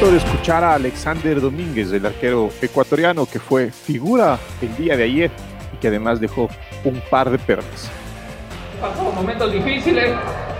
Momento 0.00 0.12
de 0.12 0.30
escuchar 0.30 0.64
a 0.64 0.74
Alexander 0.74 1.40
Domínguez, 1.40 1.92
el 1.92 2.06
arquero 2.06 2.48
ecuatoriano 2.62 3.26
que 3.26 3.38
fue 3.38 3.70
figura 3.70 4.38
el 4.62 4.74
día 4.76 4.96
de 4.96 5.04
ayer 5.04 5.30
y 5.74 5.76
que 5.76 5.88
además 5.88 6.18
dejó 6.18 6.48
un 6.84 7.02
par 7.10 7.28
de 7.28 7.38
perlas. 7.38 7.90
Pasó 8.80 9.12
momentos 9.12 9.52
difíciles, 9.52 10.10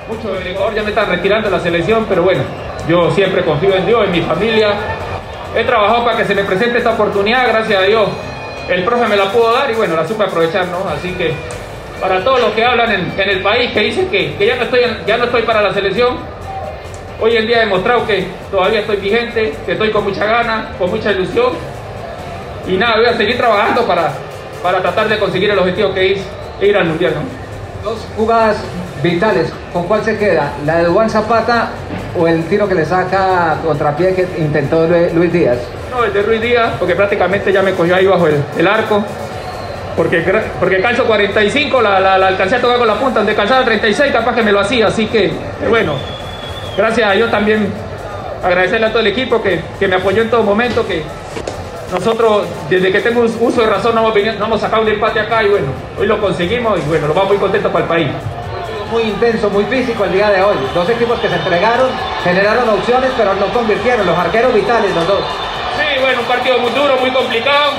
muchos 0.09 0.39
del 0.39 0.49
Ecuador 0.49 0.75
ya 0.75 0.83
me 0.83 0.91
están 0.91 1.09
retirando 1.09 1.49
la 1.49 1.59
selección, 1.59 2.05
pero 2.07 2.23
bueno, 2.23 2.43
yo 2.87 3.11
siempre 3.13 3.43
confío 3.43 3.75
en 3.77 3.87
Dios, 3.87 4.05
en 4.05 4.13
mi 4.13 4.21
familia. 4.21 4.73
He 5.57 5.65
trabajado 5.65 6.05
para 6.05 6.19
que 6.19 6.25
se 6.27 6.35
me 6.35 6.45
presente 6.45 6.77
esta 6.77 6.93
oportunidad, 6.93 7.49
gracias 7.49 7.83
a 7.83 7.87
Dios. 7.87 8.09
El 8.69 8.85
profe 8.85 9.09
me 9.09 9.17
la 9.17 9.33
pudo 9.33 9.55
dar 9.55 9.71
y 9.71 9.75
bueno, 9.75 9.97
la 9.97 10.07
supe 10.07 10.25
aprovechar, 10.25 10.67
¿no? 10.69 10.87
Así 10.91 11.13
que 11.13 11.33
para 11.99 12.23
todos 12.23 12.41
los 12.41 12.51
que 12.53 12.63
hablan 12.63 12.93
en, 12.93 13.29
el 13.31 13.43
país, 13.43 13.71
que 13.73 13.81
dicen 13.81 14.11
que, 14.11 14.37
ya, 14.39 14.57
no 14.57 14.65
estoy, 14.65 14.81
ya 15.07 15.17
no 15.17 15.25
estoy 15.25 15.43
para 15.43 15.63
la 15.63 15.73
selección, 15.73 16.19
hoy 17.21 17.37
en 17.37 17.47
día 17.47 17.59
he 17.59 17.61
demostrado 17.61 18.07
que 18.07 18.27
todavía 18.51 18.81
estoy 18.81 18.97
vigente, 18.97 19.55
que 19.65 19.73
estoy 19.73 19.91
con 19.91 20.05
mucha 20.05 20.25
gana, 20.25 20.71
con 20.79 20.91
mucha 20.91 21.13
ilusión. 21.13 21.53
Y 22.67 22.77
nada, 22.77 22.97
voy 22.97 23.07
a 23.07 23.17
seguir 23.17 23.37
trabajando 23.37 23.87
para, 23.87 24.13
para 24.63 24.81
tratar 24.81 25.09
de 25.09 25.19
conseguir 25.19 25.51
el 25.51 25.59
objetivo 25.59 25.93
que 25.95 26.13
es 26.13 26.21
ir 26.61 26.77
al 26.77 26.87
Mundial, 26.87 27.15
Dos 27.83 28.07
jugadas 28.15 28.59
vitales, 29.03 29.51
¿con 29.73 29.85
cuál 29.85 30.05
se 30.05 30.19
queda? 30.19 30.53
¿La 30.67 30.83
de 30.83 30.87
Juan 30.87 31.09
Zapata 31.09 31.71
o 32.19 32.29
el 32.29 32.45
tiro 32.45 32.69
que 32.69 32.75
le 32.75 32.85
saca 32.85 33.57
contrapié 33.65 34.15
que 34.15 34.29
intentó 34.37 34.87
Luis 35.15 35.33
Díaz? 35.33 35.57
No, 35.91 36.05
el 36.05 36.13
de 36.13 36.23
Luis 36.23 36.43
Díaz, 36.43 36.73
porque 36.79 36.95
prácticamente 36.95 37.51
ya 37.51 37.63
me 37.63 37.73
cogió 37.73 37.97
ahí 37.97 38.07
bajo 38.07 38.27
el, 38.27 38.67
arco. 38.67 39.03
Porque, 39.97 40.23
porque 40.59 40.83
calzo 40.83 41.05
45, 41.05 41.81
la, 41.81 42.01
la, 42.01 42.27
alcancé 42.27 42.57
a 42.57 42.61
tocar 42.61 42.79
con 42.79 42.87
la 42.87 42.95
punta, 42.95 43.21
donde 43.21 43.35
calzaba 43.35 43.65
36, 43.65 44.13
capaz 44.13 44.35
que 44.35 44.43
me 44.43 44.53
lo 44.53 44.61
hacía. 44.61 44.89
Así 44.89 45.07
que, 45.07 45.33
bueno, 45.69 45.95
gracias 46.77 47.11
a 47.11 47.13
Dios 47.13 47.31
también 47.31 47.73
agradecerle 48.43 48.87
a 48.87 48.91
todo 48.91 49.01
el 49.01 49.09
equipo 49.09 49.43
que, 49.43 49.61
que 49.79 49.89
me 49.89 49.97
apoyó 49.97 50.23
en 50.23 50.31
todo 50.31 50.43
momento, 50.43 50.87
que 50.87 51.03
nosotros 51.93 52.47
desde 52.69 52.93
que 52.93 53.01
tengo 53.01 53.23
uso 53.41 53.61
de 53.61 53.67
razón 53.67 53.95
no 53.95 54.01
hemos, 54.01 54.39
no 54.39 54.45
hemos 54.47 54.61
sacado 54.61 54.83
un 54.83 54.89
empate 54.89 55.21
acá 55.21 55.43
y 55.43 55.49
bueno, 55.49 55.67
hoy 55.99 56.07
lo 56.07 56.21
conseguimos 56.21 56.79
y 56.79 56.89
bueno, 56.89 57.09
nos 57.09 57.17
vamos 57.17 57.31
muy 57.31 57.39
contentos 57.39 57.71
para 57.73 57.85
el 57.85 57.89
país 57.89 58.09
muy 58.91 59.05
intenso, 59.05 59.49
muy 59.51 59.65
físico 59.65 60.05
el 60.05 60.13
día 60.13 60.31
de 60.31 60.43
hoy. 60.43 60.57
Dos 60.75 60.89
equipos 60.91 61.19
que 61.21 61.29
se 61.29 61.37
entregaron, 61.37 61.89
generaron 62.25 62.69
opciones, 62.69 63.11
pero 63.17 63.35
no 63.35 63.47
convirtieron. 63.47 64.07
Los 64.07 64.19
arqueros 64.19 64.53
vitales, 64.53 64.95
los 64.95 65.07
dos. 65.07 65.21
Sí, 65.79 66.01
bueno, 66.01 66.21
un 66.21 66.27
partido 66.27 66.59
muy 66.59 66.71
duro, 66.73 66.97
muy 67.01 67.11
complicado. 67.11 67.73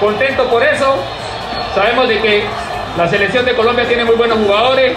Contento 0.00 0.48
por 0.48 0.62
eso. 0.62 0.96
Sabemos 1.74 2.08
de 2.08 2.20
que 2.20 2.44
la 2.98 3.08
selección 3.08 3.44
de 3.44 3.54
Colombia 3.54 3.86
tiene 3.86 4.04
muy 4.04 4.16
buenos 4.16 4.38
jugadores. 4.38 4.96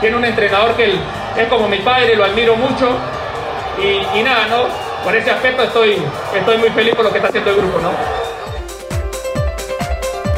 Tiene 0.00 0.16
un 0.16 0.24
entrenador 0.24 0.74
que 0.74 0.94
es 1.36 1.48
como 1.48 1.68
mi 1.68 1.78
padre, 1.78 2.16
lo 2.16 2.24
admiro 2.24 2.56
mucho. 2.56 2.96
Y, 3.78 4.22
nada, 4.22 4.46
¿no? 4.48 4.64
Por 5.04 5.16
ese 5.16 5.30
aspecto 5.30 5.62
estoy, 5.62 5.96
estoy 6.34 6.58
muy 6.58 6.70
feliz 6.70 6.94
por 6.94 7.04
lo 7.04 7.10
que 7.10 7.18
está 7.18 7.28
haciendo 7.28 7.50
el 7.50 7.56
grupo, 7.56 7.78
¿no? 7.80 7.90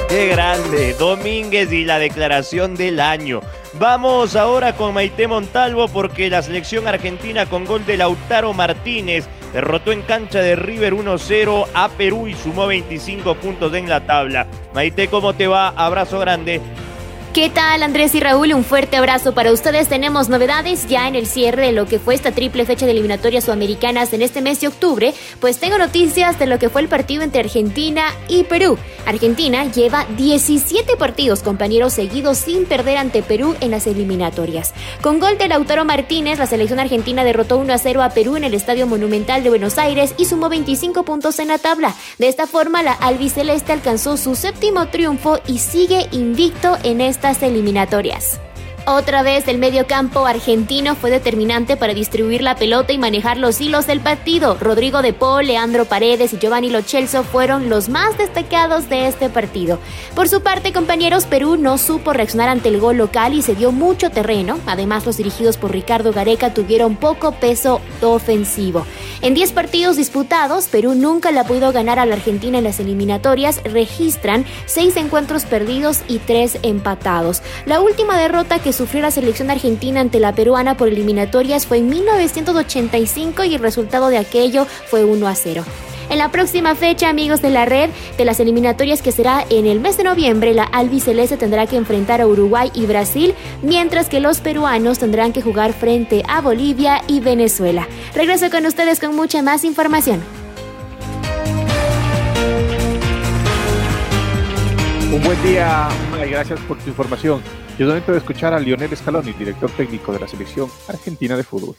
Qué 0.08 0.28
grande, 0.28 0.94
Domínguez 0.94 1.72
y 1.72 1.84
la 1.84 1.98
declaración 1.98 2.76
del 2.76 3.00
año. 3.00 3.40
Vamos 3.74 4.36
ahora 4.36 4.74
con 4.74 4.92
Maite 4.92 5.26
Montalvo 5.26 5.88
porque 5.88 6.28
la 6.28 6.42
selección 6.42 6.86
argentina 6.86 7.46
con 7.46 7.64
gol 7.64 7.86
de 7.86 7.96
Lautaro 7.96 8.52
Martínez 8.52 9.26
derrotó 9.54 9.90
en 9.90 10.02
cancha 10.02 10.40
de 10.40 10.54
River 10.56 10.92
1-0 10.92 11.66
a 11.72 11.88
Perú 11.88 12.28
y 12.28 12.34
sumó 12.34 12.66
25 12.66 13.34
puntos 13.36 13.72
en 13.74 13.88
la 13.88 14.04
tabla. 14.04 14.46
Maite, 14.74 15.08
¿cómo 15.08 15.32
te 15.32 15.46
va? 15.46 15.68
Abrazo 15.68 16.18
grande. 16.18 16.60
¿Qué 17.32 17.48
tal 17.48 17.82
Andrés 17.82 18.14
y 18.14 18.20
Raúl? 18.20 18.52
Un 18.52 18.62
fuerte 18.62 18.98
abrazo 18.98 19.32
para 19.32 19.52
ustedes. 19.52 19.88
Tenemos 19.88 20.28
novedades 20.28 20.86
ya 20.86 21.08
en 21.08 21.14
el 21.14 21.26
cierre 21.26 21.68
de 21.68 21.72
lo 21.72 21.86
que 21.86 21.98
fue 21.98 22.14
esta 22.14 22.32
triple 22.32 22.66
fecha 22.66 22.84
de 22.84 22.92
eliminatorias 22.92 23.44
sudamericanas 23.44 24.12
en 24.12 24.20
este 24.20 24.42
mes 24.42 24.60
de 24.60 24.68
octubre, 24.68 25.14
pues 25.40 25.56
tengo 25.56 25.78
noticias 25.78 26.38
de 26.38 26.44
lo 26.44 26.58
que 26.58 26.68
fue 26.68 26.82
el 26.82 26.88
partido 26.88 27.22
entre 27.22 27.40
Argentina 27.40 28.04
y 28.28 28.44
Perú. 28.44 28.76
Argentina 29.06 29.64
lleva 29.64 30.06
17 30.18 30.96
partidos 30.98 31.42
compañeros 31.42 31.94
seguidos 31.94 32.36
sin 32.36 32.66
perder 32.66 32.98
ante 32.98 33.22
Perú 33.22 33.56
en 33.60 33.70
las 33.70 33.86
eliminatorias. 33.86 34.74
Con 35.00 35.18
gol 35.18 35.38
de 35.38 35.48
Lautaro 35.48 35.86
Martínez, 35.86 36.38
la 36.38 36.46
selección 36.46 36.80
argentina 36.80 37.24
derrotó 37.24 37.56
1 37.56 37.72
a 37.72 37.78
0 37.78 38.02
a 38.02 38.10
Perú 38.10 38.36
en 38.36 38.44
el 38.44 38.52
Estadio 38.52 38.86
Monumental 38.86 39.42
de 39.42 39.48
Buenos 39.48 39.78
Aires 39.78 40.14
y 40.18 40.26
sumó 40.26 40.50
25 40.50 41.02
puntos 41.04 41.38
en 41.38 41.48
la 41.48 41.56
tabla. 41.56 41.94
De 42.18 42.28
esta 42.28 42.46
forma, 42.46 42.82
la 42.82 42.92
albiceleste 42.92 43.72
alcanzó 43.72 44.18
su 44.18 44.34
séptimo 44.34 44.88
triunfo 44.88 45.40
y 45.46 45.60
sigue 45.60 46.08
invicto 46.12 46.76
en 46.82 47.00
este 47.00 47.21
estas 47.22 47.44
eliminatorias. 47.44 48.40
Otra 48.84 49.22
vez 49.22 49.46
el 49.46 49.58
medio 49.58 49.86
campo 49.86 50.26
argentino 50.26 50.96
fue 50.96 51.12
determinante 51.12 51.76
para 51.76 51.94
distribuir 51.94 52.42
la 52.42 52.56
pelota 52.56 52.92
y 52.92 52.98
manejar 52.98 53.36
los 53.36 53.60
hilos 53.60 53.86
del 53.86 54.00
partido. 54.00 54.56
Rodrigo 54.60 55.02
de 55.02 55.12
Paul, 55.12 55.46
Leandro 55.46 55.84
Paredes 55.84 56.32
y 56.32 56.38
Giovanni 56.38 56.68
Lochelso 56.68 57.22
fueron 57.22 57.68
los 57.68 57.88
más 57.88 58.18
destacados 58.18 58.88
de 58.88 59.06
este 59.06 59.28
partido. 59.28 59.78
Por 60.16 60.28
su 60.28 60.42
parte, 60.42 60.72
compañeros, 60.72 61.26
Perú 61.26 61.56
no 61.56 61.78
supo 61.78 62.12
reaccionar 62.12 62.48
ante 62.48 62.70
el 62.70 62.80
gol 62.80 62.96
local 62.96 63.34
y 63.34 63.42
se 63.42 63.54
dio 63.54 63.70
mucho 63.70 64.10
terreno. 64.10 64.58
Además, 64.66 65.06
los 65.06 65.16
dirigidos 65.16 65.58
por 65.58 65.70
Ricardo 65.70 66.12
Gareca 66.12 66.52
tuvieron 66.52 66.96
poco 66.96 67.30
peso 67.30 67.80
ofensivo. 68.00 68.84
En 69.20 69.34
10 69.34 69.52
partidos 69.52 69.96
disputados, 69.96 70.66
Perú 70.66 70.96
nunca 70.96 71.30
le 71.30 71.38
ha 71.38 71.44
podido 71.44 71.70
ganar 71.70 72.00
a 72.00 72.06
la 72.06 72.16
Argentina 72.16 72.58
en 72.58 72.64
las 72.64 72.80
eliminatorias. 72.80 73.62
Registran 73.62 74.44
6 74.66 74.96
encuentros 74.96 75.44
perdidos 75.44 76.00
y 76.08 76.18
3 76.18 76.58
empatados. 76.64 77.42
La 77.64 77.80
última 77.80 78.18
derrota 78.18 78.58
sufrió 78.72 79.02
la 79.02 79.10
selección 79.10 79.50
argentina 79.50 80.00
ante 80.00 80.20
la 80.20 80.34
peruana 80.34 80.76
por 80.76 80.88
eliminatorias 80.88 81.66
fue 81.66 81.78
en 81.78 81.88
1985 81.88 83.44
y 83.44 83.54
el 83.54 83.60
resultado 83.60 84.08
de 84.08 84.18
aquello 84.18 84.66
fue 84.86 85.04
1 85.04 85.28
a 85.28 85.34
0. 85.34 85.64
En 86.10 86.18
la 86.18 86.30
próxima 86.30 86.74
fecha, 86.74 87.08
amigos 87.08 87.40
de 87.40 87.50
la 87.50 87.64
red, 87.64 87.88
de 88.18 88.24
las 88.24 88.38
eliminatorias 88.38 89.00
que 89.00 89.12
será 89.12 89.46
en 89.48 89.66
el 89.66 89.80
mes 89.80 89.96
de 89.96 90.04
noviembre, 90.04 90.52
la 90.52 90.64
albiceleste 90.64 91.38
tendrá 91.38 91.66
que 91.66 91.76
enfrentar 91.76 92.20
a 92.20 92.26
Uruguay 92.26 92.70
y 92.74 92.84
Brasil, 92.84 93.34
mientras 93.62 94.10
que 94.10 94.20
los 94.20 94.40
peruanos 94.40 94.98
tendrán 94.98 95.32
que 95.32 95.40
jugar 95.40 95.72
frente 95.72 96.22
a 96.28 96.42
Bolivia 96.42 97.02
y 97.06 97.20
Venezuela. 97.20 97.88
Regreso 98.14 98.50
con 98.50 98.66
ustedes 98.66 99.00
con 99.00 99.16
mucha 99.16 99.40
más 99.40 99.64
información. 99.64 100.41
Buen 105.34 105.44
día 105.44 105.88
y 106.26 106.28
gracias 106.28 106.60
por 106.60 106.76
tu 106.78 106.90
información. 106.90 107.40
Yo 107.78 107.86
también 107.86 108.04
voy 108.06 108.16
escuchar 108.18 108.52
a 108.52 108.60
Lionel 108.60 108.94
Scaloni, 108.94 109.32
director 109.32 109.70
técnico 109.70 110.12
de 110.12 110.20
la 110.20 110.28
selección 110.28 110.68
argentina 110.88 111.38
de 111.38 111.42
fútbol. 111.42 111.74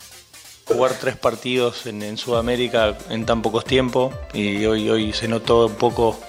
Jugar 0.66 0.94
tres 1.00 1.18
partidos 1.18 1.86
en, 1.86 2.18
Sudamérica 2.18 2.98
en 3.12 3.28
tan 3.28 3.44
pocos 3.44 3.64
tiempos 3.64 4.16
y 4.34 4.66
hoy, 4.66 4.90
hoy 4.90 5.14
se 5.14 5.28
notó 5.28 5.68
un 5.68 5.76
poco 5.76 6.20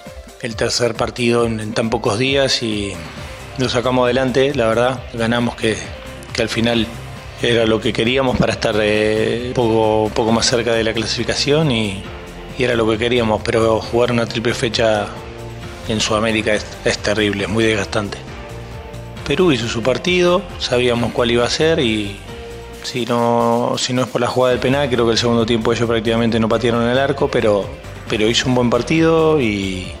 el 0.43 0.55
tercer 0.55 0.93
partido 0.93 1.47
en, 1.47 1.73
tan 1.73 1.89
pocos 1.89 2.19
días 2.19 2.61
y 2.61 2.93
lo 3.57 3.69
sacamos 3.69 4.05
adelante, 4.05 4.53
la 4.53 4.67
verdad. 4.67 5.03
Ganamos 5.15 5.55
que, 5.55 5.77
al 6.37 6.49
final 6.49 6.85
era 7.41 7.65
lo 7.65 7.81
que 7.81 7.91
queríamos 7.91 8.37
para 8.37 8.53
estar 8.53 8.75
eh, 8.79 9.51
poco, 9.55 10.11
poco 10.13 10.31
más 10.31 10.45
cerca 10.45 10.73
de 10.73 10.83
la 10.83 10.93
clasificación 10.93 11.71
y, 11.71 12.03
era 12.59 12.75
lo 12.75 12.87
que 12.87 12.99
queríamos, 12.99 13.41
pero 13.43 13.81
jugar 13.81 14.11
una 14.11 14.27
triple 14.27 14.53
fecha 14.53 15.07
en 15.93 15.99
Sudamérica 15.99 16.53
es, 16.53 16.97
terrible, 16.99 17.43
es 17.43 17.49
muy 17.49 17.63
desgastante. 17.63 18.17
Perú 19.27 19.51
hizo 19.51 19.67
su 19.67 19.81
partido, 19.81 20.41
sabíamos 20.59 21.11
cuál 21.13 21.31
iba 21.31 21.45
a 21.45 21.49
ser 21.49 21.79
y 21.79 22.17
si 22.83 23.05
no, 23.05 23.75
si 23.77 23.93
no 23.93 24.03
es 24.03 24.07
por 24.07 24.21
la 24.21 24.27
jugada 24.27 24.51
del 24.51 24.59
penal, 24.59 24.89
creo 24.89 25.05
que 25.05 25.13
el 25.13 25.17
segundo 25.17 25.45
tiempo 25.45 25.73
ellos 25.73 25.87
prácticamente 25.87 26.39
no 26.39 26.47
patearon 26.47 26.87
el 26.87 26.97
arco, 26.97 27.29
pero, 27.29 27.65
pero 28.07 28.27
hizo 28.27 28.47
un 28.47 28.55
buen 28.55 28.69
partido 28.69 29.41
y 29.41 29.91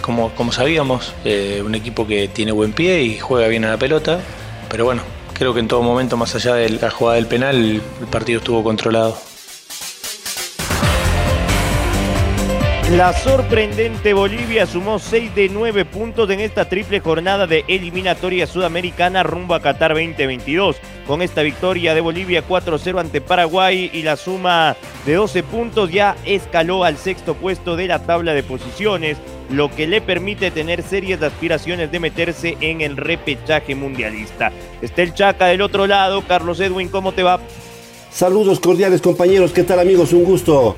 como, 0.00 0.30
como 0.34 0.52
sabíamos, 0.52 1.14
eh, 1.24 1.62
un 1.64 1.74
equipo 1.74 2.06
que 2.06 2.28
tiene 2.28 2.52
buen 2.52 2.72
pie 2.72 3.02
y 3.02 3.18
juega 3.18 3.48
bien 3.48 3.64
a 3.64 3.70
la 3.70 3.76
pelota, 3.76 4.20
pero 4.68 4.84
bueno, 4.84 5.02
creo 5.32 5.52
que 5.52 5.60
en 5.60 5.68
todo 5.68 5.82
momento, 5.82 6.16
más 6.16 6.34
allá 6.34 6.54
de 6.54 6.70
la 6.70 6.90
jugada 6.90 7.16
del 7.16 7.26
penal, 7.26 7.56
el 7.56 8.06
partido 8.10 8.38
estuvo 8.38 8.62
controlado. 8.64 9.16
La 12.92 13.12
sorprendente 13.12 14.14
Bolivia 14.14 14.64
sumó 14.64 15.00
6 15.00 15.34
de 15.34 15.48
9 15.48 15.84
puntos 15.86 16.30
en 16.30 16.38
esta 16.38 16.68
triple 16.68 17.00
jornada 17.00 17.48
de 17.48 17.64
eliminatoria 17.66 18.46
sudamericana 18.46 19.24
rumbo 19.24 19.54
a 19.54 19.60
Qatar 19.60 19.92
2022. 19.94 20.76
Con 21.04 21.20
esta 21.20 21.42
victoria 21.42 21.96
de 21.96 22.00
Bolivia 22.00 22.46
4-0 22.46 23.00
ante 23.00 23.20
Paraguay 23.20 23.90
y 23.92 24.02
la 24.02 24.14
suma 24.14 24.76
de 25.04 25.14
12 25.14 25.42
puntos 25.42 25.90
ya 25.90 26.16
escaló 26.24 26.84
al 26.84 26.96
sexto 26.96 27.34
puesto 27.34 27.74
de 27.74 27.88
la 27.88 28.06
tabla 28.06 28.34
de 28.34 28.44
posiciones, 28.44 29.18
lo 29.50 29.68
que 29.68 29.88
le 29.88 30.00
permite 30.00 30.52
tener 30.52 30.84
serias 30.84 31.20
aspiraciones 31.22 31.90
de 31.90 31.98
meterse 31.98 32.56
en 32.60 32.82
el 32.82 32.96
repechaje 32.96 33.74
mundialista. 33.74 34.52
Está 34.80 35.02
el 35.02 35.12
Chaca 35.12 35.46
del 35.46 35.62
otro 35.62 35.88
lado. 35.88 36.22
Carlos 36.22 36.60
Edwin, 36.60 36.88
¿cómo 36.88 37.10
te 37.10 37.24
va? 37.24 37.40
Saludos 38.12 38.60
cordiales 38.60 39.02
compañeros, 39.02 39.52
¿qué 39.52 39.64
tal 39.64 39.80
amigos? 39.80 40.12
Un 40.12 40.22
gusto. 40.22 40.76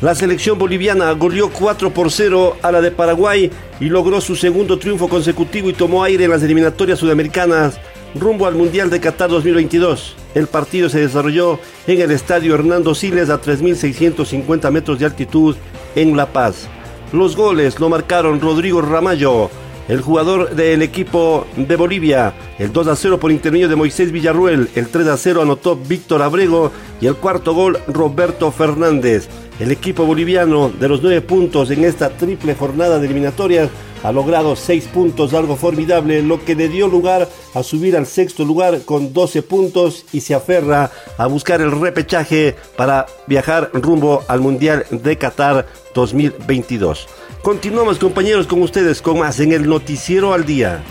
La 0.00 0.14
selección 0.14 0.58
boliviana 0.58 1.12
goleó 1.12 1.50
4 1.50 1.90
por 1.90 2.10
0 2.10 2.56
a 2.62 2.72
la 2.72 2.80
de 2.80 2.90
Paraguay 2.90 3.50
y 3.78 3.84
logró 3.84 4.20
su 4.20 4.34
segundo 4.34 4.78
triunfo 4.78 5.08
consecutivo 5.08 5.70
y 5.70 5.72
tomó 5.72 6.02
aire 6.02 6.24
en 6.24 6.30
las 6.30 6.42
eliminatorias 6.42 6.98
sudamericanas 6.98 7.78
rumbo 8.14 8.46
al 8.46 8.54
Mundial 8.54 8.90
de 8.90 9.00
Qatar 9.00 9.30
2022. 9.30 10.16
El 10.34 10.46
partido 10.46 10.88
se 10.88 11.00
desarrolló 11.00 11.58
en 11.86 12.00
el 12.00 12.10
estadio 12.10 12.54
Hernando 12.54 12.94
Siles 12.94 13.30
a 13.30 13.40
3.650 13.40 14.70
metros 14.70 14.98
de 14.98 15.06
altitud 15.06 15.56
en 15.94 16.16
La 16.16 16.26
Paz. 16.26 16.68
Los 17.12 17.36
goles 17.36 17.78
lo 17.78 17.88
marcaron 17.88 18.40
Rodrigo 18.40 18.82
Ramallo, 18.82 19.50
el 19.88 20.00
jugador 20.00 20.54
del 20.54 20.82
equipo 20.82 21.46
de 21.56 21.76
Bolivia. 21.76 22.34
El 22.58 22.72
2 22.72 22.88
a 22.88 22.96
0 22.96 23.20
por 23.20 23.30
intermedio 23.30 23.68
de 23.68 23.76
Moisés 23.76 24.10
Villarruel. 24.10 24.68
El 24.74 24.88
3 24.88 25.08
a 25.08 25.16
0 25.16 25.42
anotó 25.42 25.76
Víctor 25.76 26.22
Abrego 26.22 26.72
y 27.00 27.06
el 27.06 27.16
cuarto 27.16 27.54
gol 27.54 27.78
Roberto 27.86 28.50
Fernández. 28.50 29.28
El 29.60 29.70
equipo 29.70 30.04
boliviano 30.04 30.68
de 30.68 30.88
los 30.88 31.00
nueve 31.00 31.20
puntos 31.20 31.70
en 31.70 31.84
esta 31.84 32.10
triple 32.10 32.54
jornada 32.56 32.98
de 32.98 33.06
eliminatorias 33.06 33.70
ha 34.02 34.10
logrado 34.10 34.56
seis 34.56 34.86
puntos, 34.86 35.32
algo 35.32 35.56
formidable, 35.56 36.22
lo 36.22 36.44
que 36.44 36.54
le 36.54 36.68
dio 36.68 36.88
lugar 36.88 37.28
a 37.54 37.62
subir 37.62 37.96
al 37.96 38.06
sexto 38.06 38.44
lugar 38.44 38.82
con 38.84 39.12
12 39.12 39.42
puntos 39.42 40.04
y 40.12 40.20
se 40.20 40.34
aferra 40.34 40.90
a 41.16 41.26
buscar 41.26 41.60
el 41.60 41.70
repechaje 41.70 42.54
para 42.76 43.06
viajar 43.26 43.70
rumbo 43.72 44.22
al 44.28 44.40
Mundial 44.40 44.84
de 44.90 45.16
Qatar 45.16 45.66
2022. 45.94 47.06
Continuamos 47.42 47.98
compañeros 47.98 48.46
con 48.46 48.60
ustedes 48.60 49.00
con 49.00 49.20
más 49.20 49.38
en 49.40 49.52
el 49.52 49.66
Noticiero 49.68 50.34
al 50.34 50.44
Día. 50.44 50.82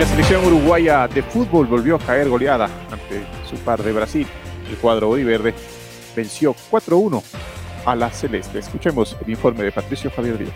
La 0.00 0.06
selección 0.06 0.42
uruguaya 0.46 1.06
de 1.08 1.22
fútbol 1.22 1.66
volvió 1.66 1.96
a 1.96 1.98
caer 1.98 2.26
goleada 2.26 2.70
ante 2.90 3.22
su 3.46 3.54
par 3.56 3.82
de 3.82 3.92
Brasil. 3.92 4.26
El 4.70 4.76
cuadro 4.78 5.10
verde 5.10 5.52
venció 6.16 6.56
4-1 6.70 7.22
a 7.84 7.94
la 7.94 8.10
celeste. 8.10 8.60
Escuchemos 8.60 9.14
el 9.22 9.28
informe 9.28 9.64
de 9.64 9.72
Patricio 9.72 10.10
Javier 10.10 10.38
Díaz. 10.38 10.54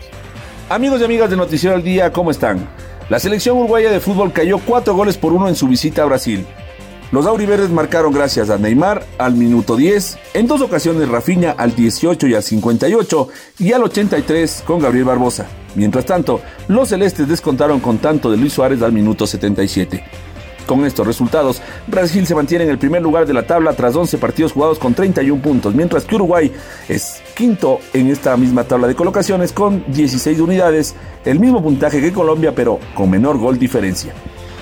Amigos 0.67 0.99
y 0.99 1.03
amigas 1.03 1.29
de 1.29 1.37
Noticiero 1.37 1.75
al 1.75 1.83
Día, 1.83 2.11
¿cómo 2.11 2.31
están? 2.31 2.67
La 3.07 3.19
selección 3.19 3.59
uruguaya 3.59 3.91
de 3.91 3.99
fútbol 3.99 4.33
cayó 4.33 4.57
4 4.57 4.95
goles 4.95 5.15
por 5.15 5.31
1 5.31 5.49
en 5.49 5.55
su 5.55 5.67
visita 5.67 6.01
a 6.01 6.05
Brasil. 6.05 6.43
Los 7.11 7.27
auriverdes 7.27 7.69
marcaron 7.69 8.13
gracias 8.13 8.49
a 8.49 8.57
Neymar 8.57 9.05
al 9.19 9.35
minuto 9.35 9.75
10, 9.75 10.17
en 10.33 10.47
dos 10.47 10.61
ocasiones 10.61 11.07
Rafinha 11.07 11.51
al 11.51 11.75
18 11.75 12.25
y 12.25 12.33
al 12.33 12.41
58 12.41 13.27
y 13.59 13.73
al 13.73 13.83
83 13.83 14.63
con 14.65 14.79
Gabriel 14.79 15.05
Barbosa. 15.05 15.45
Mientras 15.75 16.05
tanto, 16.05 16.41
los 16.67 16.89
celestes 16.89 17.27
descontaron 17.27 17.79
con 17.79 17.97
tanto 17.97 18.31
de 18.31 18.37
Luis 18.37 18.53
Suárez 18.53 18.81
al 18.81 18.91
minuto 18.91 19.27
77. 19.27 20.03
Con 20.65 20.83
estos 20.83 21.05
resultados, 21.05 21.61
Brasil 21.85 22.25
se 22.25 22.33
mantiene 22.33 22.63
en 22.63 22.71
el 22.71 22.79
primer 22.79 23.01
lugar 23.01 23.27
de 23.27 23.33
la 23.33 23.45
tabla 23.45 23.73
tras 23.73 23.95
11 23.95 24.17
partidos 24.17 24.51
jugados 24.51 24.79
con 24.79 24.95
31 24.95 25.39
puntos, 25.41 25.75
mientras 25.75 26.05
que 26.05 26.15
Uruguay 26.15 26.51
es 26.89 27.21
quinto 27.35 27.79
en 27.93 28.07
esta 28.07 28.35
misma 28.35 28.63
tabla 28.63 28.87
de 28.87 28.95
colocaciones 28.95 29.51
con 29.51 29.83
16 29.87 30.39
unidades, 30.39 30.95
el 31.23 31.39
mismo 31.39 31.61
puntaje 31.61 32.01
que 32.01 32.11
Colombia 32.11 32.55
pero 32.55 32.79
con 32.95 33.11
menor 33.11 33.37
gol 33.37 33.59
diferencia. 33.59 34.13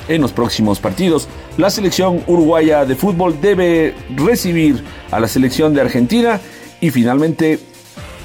En 0.10 0.22
los 0.22 0.34
próximos 0.34 0.82
partidos, 0.82 1.30
la 1.56 1.70
selección 1.70 2.22
uruguaya 2.28 2.84
de 2.84 2.96
fútbol 2.96 3.40
debe 3.40 3.96
recibir 4.18 4.84
a 5.12 5.20
la 5.22 5.30
selección 5.30 5.74
de 5.74 5.80
Argentina 5.80 6.42
y 6.82 6.90
finalmente 6.90 7.60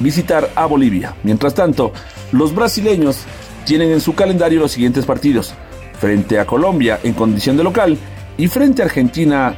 visitar 0.01 0.51
a 0.57 0.67
Bolivia. 0.67 1.15
Mientras 1.23 1.55
tanto, 1.55 1.93
los 2.33 2.55
brasileños 2.55 3.21
tienen 3.65 3.91
en 3.91 4.01
su 4.01 4.15
calendario 4.15 4.61
los 4.61 4.73
siguientes 4.73 5.05
partidos. 5.05 5.55
Frente 6.01 6.39
a 6.39 6.47
Colombia 6.47 7.01
en 7.03 7.15
condición 7.15 7.57
de 7.57 7.65
local 7.65 7.99
y 8.37 8.49
frente 8.49 8.83
a 8.83 8.87
Argentina 8.87 9.57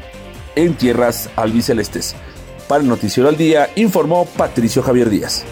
en 0.56 0.74
tierras 0.74 1.30
albicelestes. 1.37 2.16
Para 2.68 2.83
el 2.83 2.88
Noticiero 2.88 3.28
al 3.28 3.37
Día 3.37 3.70
informó 3.76 4.24
Patricio 4.24 4.83
Javier 4.83 5.11
Díaz. 5.11 5.44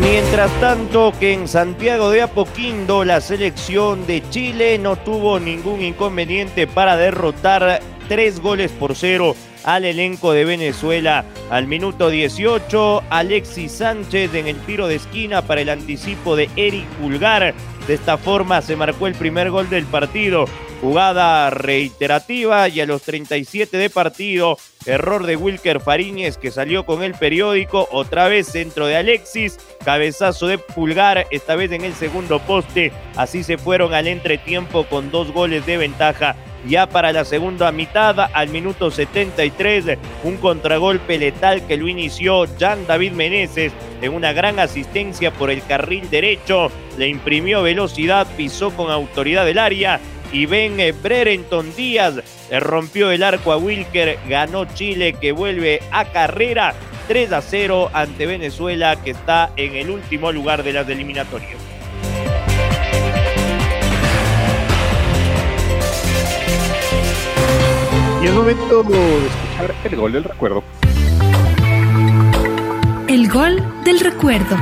Mientras 0.00 0.50
tanto 0.60 1.12
que 1.20 1.34
en 1.34 1.46
Santiago 1.46 2.10
de 2.10 2.22
Apoquindo 2.22 3.04
la 3.04 3.20
selección 3.20 4.06
de 4.06 4.22
Chile 4.30 4.78
no 4.78 4.96
tuvo 4.96 5.38
ningún 5.38 5.82
inconveniente 5.82 6.66
para 6.66 6.96
derrotar 6.96 7.80
tres 8.08 8.40
goles 8.40 8.72
por 8.72 8.96
cero 8.96 9.36
al 9.64 9.84
elenco 9.84 10.32
de 10.32 10.44
Venezuela. 10.44 11.24
Al 11.50 11.66
minuto 11.66 12.10
18, 12.10 13.04
Alexis 13.10 13.72
Sánchez 13.72 14.34
en 14.34 14.46
el 14.46 14.56
tiro 14.60 14.86
de 14.86 14.96
esquina 14.96 15.42
para 15.42 15.60
el 15.60 15.68
anticipo 15.68 16.36
de 16.36 16.48
Eric 16.56 16.86
Pulgar. 17.00 17.54
De 17.86 17.94
esta 17.94 18.18
forma 18.18 18.62
se 18.62 18.76
marcó 18.76 19.06
el 19.06 19.14
primer 19.14 19.50
gol 19.50 19.68
del 19.68 19.84
partido. 19.86 20.46
Jugada 20.80 21.50
reiterativa 21.50 22.66
y 22.68 22.80
a 22.80 22.86
los 22.86 23.02
37 23.02 23.76
de 23.76 23.90
partido, 23.90 24.56
error 24.86 25.26
de 25.26 25.36
Wilker 25.36 25.78
Fariñez 25.78 26.38
que 26.38 26.50
salió 26.50 26.86
con 26.86 27.02
el 27.02 27.12
periódico, 27.12 27.86
otra 27.92 28.28
vez 28.28 28.46
centro 28.46 28.86
de 28.86 28.96
Alexis, 28.96 29.58
cabezazo 29.84 30.46
de 30.46 30.56
Pulgar, 30.56 31.26
esta 31.30 31.54
vez 31.54 31.70
en 31.72 31.84
el 31.84 31.92
segundo 31.92 32.38
poste, 32.38 32.92
así 33.16 33.44
se 33.44 33.58
fueron 33.58 33.92
al 33.92 34.06
entretiempo 34.06 34.84
con 34.84 35.10
dos 35.10 35.32
goles 35.32 35.66
de 35.66 35.76
ventaja. 35.76 36.34
Ya 36.66 36.86
para 36.86 37.12
la 37.12 37.24
segunda 37.24 37.72
mitad, 37.72 38.18
al 38.32 38.48
minuto 38.50 38.90
73, 38.90 39.98
un 40.24 40.36
contragolpe 40.36 41.18
letal 41.18 41.66
que 41.66 41.76
lo 41.76 41.88
inició 41.88 42.46
Jan 42.58 42.86
David 42.86 43.12
Meneses 43.12 43.72
en 44.02 44.12
una 44.12 44.32
gran 44.32 44.58
asistencia 44.58 45.30
por 45.32 45.50
el 45.50 45.64
carril 45.64 46.10
derecho, 46.10 46.70
le 46.98 47.08
imprimió 47.08 47.62
velocidad, 47.62 48.26
pisó 48.36 48.70
con 48.70 48.90
autoridad 48.90 49.48
el 49.48 49.58
área 49.58 50.00
y 50.32 50.46
Ben 50.46 50.76
Brereton 51.02 51.74
Díaz 51.74 52.22
rompió 52.60 53.10
el 53.10 53.22
arco 53.22 53.52
a 53.52 53.56
Wilker, 53.56 54.18
ganó 54.28 54.64
Chile 54.66 55.14
que 55.14 55.32
vuelve 55.32 55.80
a 55.90 56.04
carrera 56.06 56.74
3 57.08 57.32
a 57.32 57.42
0 57.42 57.90
ante 57.92 58.26
Venezuela 58.26 58.96
que 59.02 59.10
está 59.10 59.50
en 59.56 59.74
el 59.74 59.90
último 59.90 60.30
lugar 60.30 60.62
de 60.62 60.72
las 60.72 60.88
eliminatorias. 60.88 61.69
Y 68.22 68.26
es 68.26 68.34
momento 68.34 68.82
de 68.82 69.26
escuchar 69.26 69.74
el 69.84 69.96
gol 69.96 70.12
del 70.12 70.24
recuerdo. 70.24 70.62
El 73.08 73.28
gol 73.30 73.64
del 73.82 74.00
recuerdo. 74.00 74.56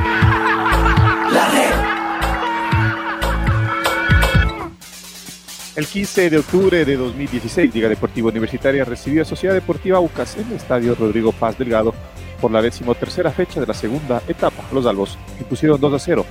El 5.75 5.87
15 5.87 6.29
de 6.29 6.37
octubre 6.37 6.85
de 6.85 6.97
2016, 6.97 7.73
Liga 7.73 7.89
Deportiva 7.89 8.29
Universitaria 8.29 8.83
recibió 8.85 9.21
a 9.21 9.25
Sociedad 9.25 9.53
Deportiva 9.53 9.99
UCAS 9.99 10.37
en 10.37 10.47
el 10.47 10.53
estadio 10.53 10.95
Rodrigo 10.95 11.31
Paz 11.31 11.57
Delgado 11.57 11.93
por 12.41 12.51
la 12.51 12.61
decimotercera 12.61 13.31
fecha 13.31 13.59
de 13.59 13.67
la 13.67 13.73
segunda 13.73 14.21
etapa. 14.27 14.63
Los 14.73 14.85
albos 14.85 15.17
impusieron 15.39 15.79
2 15.79 15.93
a 15.93 15.99
0. 15.99 16.25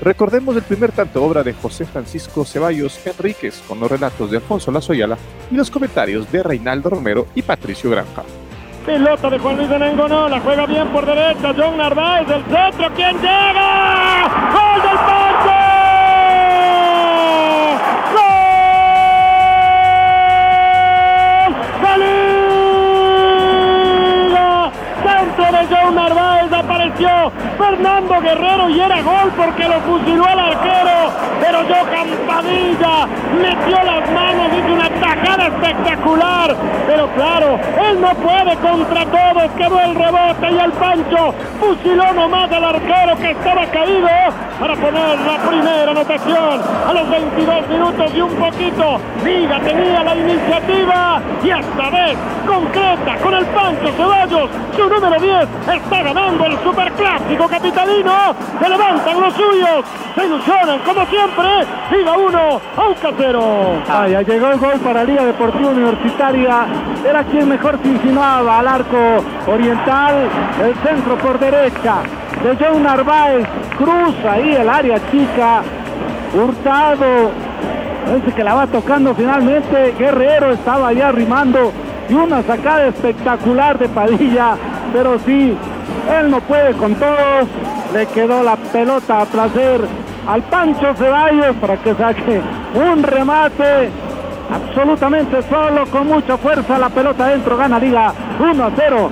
Recordemos 0.00 0.56
el 0.56 0.62
primer 0.62 0.92
tanto 0.92 1.22
obra 1.22 1.42
de 1.42 1.52
José 1.52 1.84
Francisco 1.84 2.44
Ceballos 2.44 3.06
Enríquez 3.06 3.62
con 3.68 3.78
los 3.78 3.90
relatos 3.90 4.30
de 4.30 4.38
Alfonso 4.38 4.72
Lazoyala 4.72 5.16
y 5.50 5.54
los 5.54 5.70
comentarios 5.70 6.30
de 6.32 6.42
Reinaldo 6.42 6.90
Romero 6.90 7.26
y 7.34 7.42
Patricio 7.42 7.90
Granja. 7.90 8.22
Pelota 8.84 9.30
de 9.30 9.38
Juan 9.38 9.56
Luis 9.58 9.70
Anengonó, 9.70 10.28
la 10.28 10.40
juega 10.40 10.66
bien 10.66 10.88
por 10.88 11.06
derecha, 11.06 11.54
John 11.56 11.76
Narváez 11.76 12.26
del 12.26 12.42
centro, 12.42 12.90
¿quién 12.96 13.16
llega? 13.16 14.52
¡Gol 14.52 14.82
del 14.82 15.21
Narváez 25.94 26.52
apareció 26.52 27.08
Fernando 27.58 28.20
Guerrero 28.20 28.68
y 28.70 28.80
era 28.80 29.02
gol 29.02 29.30
porque 29.36 29.68
lo 29.68 29.80
fusiló 29.80 30.26
al 30.26 30.38
arquero, 30.38 31.12
pero 31.40 31.58
Johan 31.68 32.08
Padilla 32.26 33.06
metió 33.36 33.76
las 33.82 34.10
manos, 34.10 34.48
hizo 34.58 34.72
una 34.72 34.88
tajada 35.02 35.48
espectacular, 35.48 36.54
pero 36.86 37.08
claro, 37.14 37.58
él 37.88 38.00
no 38.00 38.14
puede 38.14 38.56
contra 38.56 39.04
todos, 39.06 39.50
quedó 39.56 39.80
el 39.80 39.94
rebote 39.94 40.52
y 40.52 40.58
el 40.58 40.72
Pancho 40.72 41.34
fusiló 41.60 42.12
nomás 42.12 42.50
al 42.52 42.64
arquero 42.64 43.16
que 43.16 43.30
estaba 43.32 43.66
caído 43.66 44.08
para 44.60 44.76
poner 44.76 45.18
la 45.18 45.38
primera 45.48 45.90
anotación 45.90 46.60
a 46.88 46.92
los 46.92 47.10
22 47.10 47.68
minutos 47.68 48.14
y 48.14 48.20
un 48.20 48.34
poquito. 48.36 49.00
Liga 49.24 49.58
tenía 49.60 50.02
la 50.04 50.14
iniciativa 50.14 51.20
y 51.42 51.50
esta 51.50 51.90
vez 51.90 52.16
concreta 52.46 53.16
con 53.22 53.34
el 53.34 53.46
Pancho 53.46 53.92
Ceballos, 53.96 54.50
su 54.76 54.88
número 54.88 55.20
10 55.20 55.48
está 55.74 56.02
ganando 56.02 56.44
el 56.46 56.58
superclásico 56.62 57.48
capitalino. 57.48 58.34
Se 58.60 58.68
levantan 58.68 59.20
los 59.20 59.34
suyos, 59.34 59.84
se 60.14 60.26
ilusionan 60.26 60.78
como 60.80 61.06
siempre. 61.06 61.48
Liga 61.90 62.12
1, 62.12 62.60
Aucas 62.76 63.14
0. 63.16 63.82
Ah, 63.88 64.08
ya 64.08 64.22
llegó 64.22 64.48
el 64.48 64.58
gol 64.58 64.78
para 64.80 64.91
Liga 65.04 65.24
Deportiva 65.24 65.70
Universitaria. 65.70 66.66
Era 67.08 67.24
quien 67.24 67.48
mejor 67.48 67.78
se 67.82 67.88
insinuaba 67.88 68.58
al 68.58 68.68
arco 68.68 69.24
oriental. 69.46 70.28
El 70.62 70.74
centro 70.86 71.16
por 71.16 71.38
derecha 71.38 71.96
de 72.42 72.56
John 72.58 72.82
Narváez. 72.82 73.46
Cruza 73.76 74.32
ahí 74.32 74.54
el 74.54 74.68
área 74.68 74.98
chica. 75.10 75.62
Hurtado. 76.34 77.30
Parece 78.04 78.32
que 78.32 78.44
la 78.44 78.54
va 78.54 78.66
tocando 78.66 79.14
finalmente. 79.14 79.94
Guerrero 79.98 80.52
estaba 80.52 80.88
ahí 80.88 81.00
arrimando. 81.00 81.72
Y 82.08 82.14
una 82.14 82.42
sacada 82.42 82.86
espectacular 82.88 83.78
de 83.78 83.88
Padilla 83.88 84.56
pero 84.92 85.18
sí, 85.20 85.56
él 86.18 86.30
no 86.30 86.40
puede 86.40 86.72
con 86.74 86.94
todos. 86.96 87.48
Le 87.94 88.06
quedó 88.06 88.42
la 88.42 88.56
pelota 88.56 89.22
a 89.22 89.24
placer 89.24 89.80
al 90.26 90.42
Pancho 90.42 90.94
Ceballos 90.94 91.56
para 91.56 91.76
que 91.78 91.94
saque 91.94 92.40
un 92.74 93.02
remate 93.02 93.90
absolutamente 94.54 95.42
solo, 95.48 95.86
con 95.86 96.06
mucha 96.06 96.36
fuerza. 96.36 96.78
La 96.78 96.90
pelota 96.90 97.24
adentro, 97.24 97.56
gana 97.56 97.78
Liga 97.78 98.12
1 98.38 98.64
a 98.64 98.70
0 98.76 99.10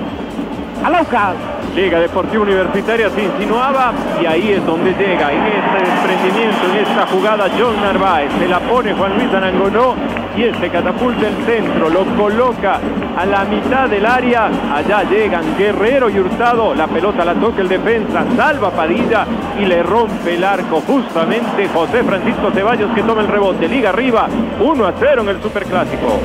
a 0.85 0.91
Laucas. 0.91 1.60
Liga 1.75 2.01
Deportiva 2.01 2.43
Universitaria 2.43 3.09
se 3.11 3.23
insinuaba 3.23 3.93
y 4.21 4.27
ahí 4.27 4.53
es 4.53 4.67
donde 4.67 4.93
llega, 4.93 5.33
en 5.33 5.47
este 5.47 5.91
desprendimiento, 5.91 6.67
en 6.69 6.77
esta 6.85 7.07
jugada 7.07 7.49
John 7.57 7.81
Narváez, 7.81 8.31
se 8.39 8.49
la 8.49 8.59
pone 8.59 8.93
Juan 8.93 9.17
Luis 9.17 9.33
Anangonó 9.33 9.95
y 10.37 10.45
este 10.45 10.69
catapulta 10.69 11.29
el 11.29 11.37
centro, 11.47 11.89
lo 11.89 12.05
coloca 12.17 12.81
a 13.17 13.25
la 13.25 13.45
mitad 13.45 13.89
del 13.89 14.05
área, 14.05 14.51
allá 14.75 15.05
llegan 15.05 15.57
Guerrero 15.57 16.11
y 16.11 16.19
Hurtado, 16.19 16.75
la 16.75 16.89
pelota 16.89 17.25
la 17.25 17.35
toca 17.35 17.61
el 17.63 17.69
defensa, 17.69 18.25
salva 18.37 18.71
Padilla 18.71 19.25
y 19.61 19.65
le 19.65 19.83
rompe 19.83 20.35
el 20.35 20.43
arco 20.43 20.81
justamente 20.81 21.69
José 21.69 22.03
Francisco 22.03 22.51
Ceballos 22.53 22.93
que 22.95 23.03
toma 23.03 23.23
el 23.23 23.29
rebote, 23.29 23.69
liga 23.69 23.91
arriba, 23.91 24.29
1 24.61 24.87
a 24.87 24.93
0 24.99 25.23
en 25.23 25.29
el 25.29 25.43
Superclásico. 25.43 26.21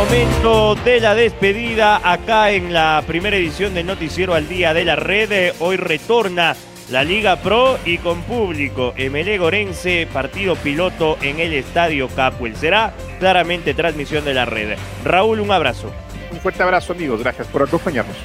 Momento 0.00 0.76
de 0.76 0.98
la 0.98 1.14
despedida 1.14 2.00
acá 2.02 2.52
en 2.52 2.72
la 2.72 3.04
primera 3.06 3.36
edición 3.36 3.74
del 3.74 3.84
Noticiero 3.84 4.32
al 4.32 4.48
Día 4.48 4.72
de 4.72 4.86
la 4.86 4.96
Red. 4.96 5.52
Hoy 5.60 5.76
retorna 5.76 6.56
la 6.88 7.04
Liga 7.04 7.36
Pro 7.36 7.78
y 7.84 7.98
con 7.98 8.22
público. 8.22 8.94
Emelé 8.96 9.36
Gorense, 9.36 10.08
partido 10.10 10.56
piloto 10.56 11.18
en 11.20 11.38
el 11.38 11.52
Estadio 11.52 12.08
Capuel. 12.08 12.56
Será 12.56 12.94
claramente 13.18 13.74
transmisión 13.74 14.24
de 14.24 14.32
la 14.32 14.46
red. 14.46 14.78
Raúl, 15.04 15.38
un 15.38 15.50
abrazo. 15.50 15.92
Un 16.32 16.40
fuerte 16.40 16.62
abrazo 16.62 16.94
amigos, 16.94 17.20
gracias 17.20 17.46
por 17.48 17.62
acompañarnos. 17.62 18.16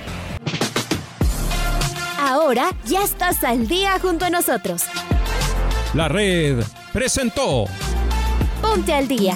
Ahora 2.17 2.69
ya 2.85 3.03
estás 3.03 3.43
al 3.43 3.67
día 3.67 3.99
junto 3.99 4.23
a 4.23 4.29
nosotros. 4.29 4.83
La 5.93 6.07
red 6.07 6.63
presentó. 6.93 7.65
Ponte 8.61 8.93
al 8.93 9.09
día. 9.09 9.35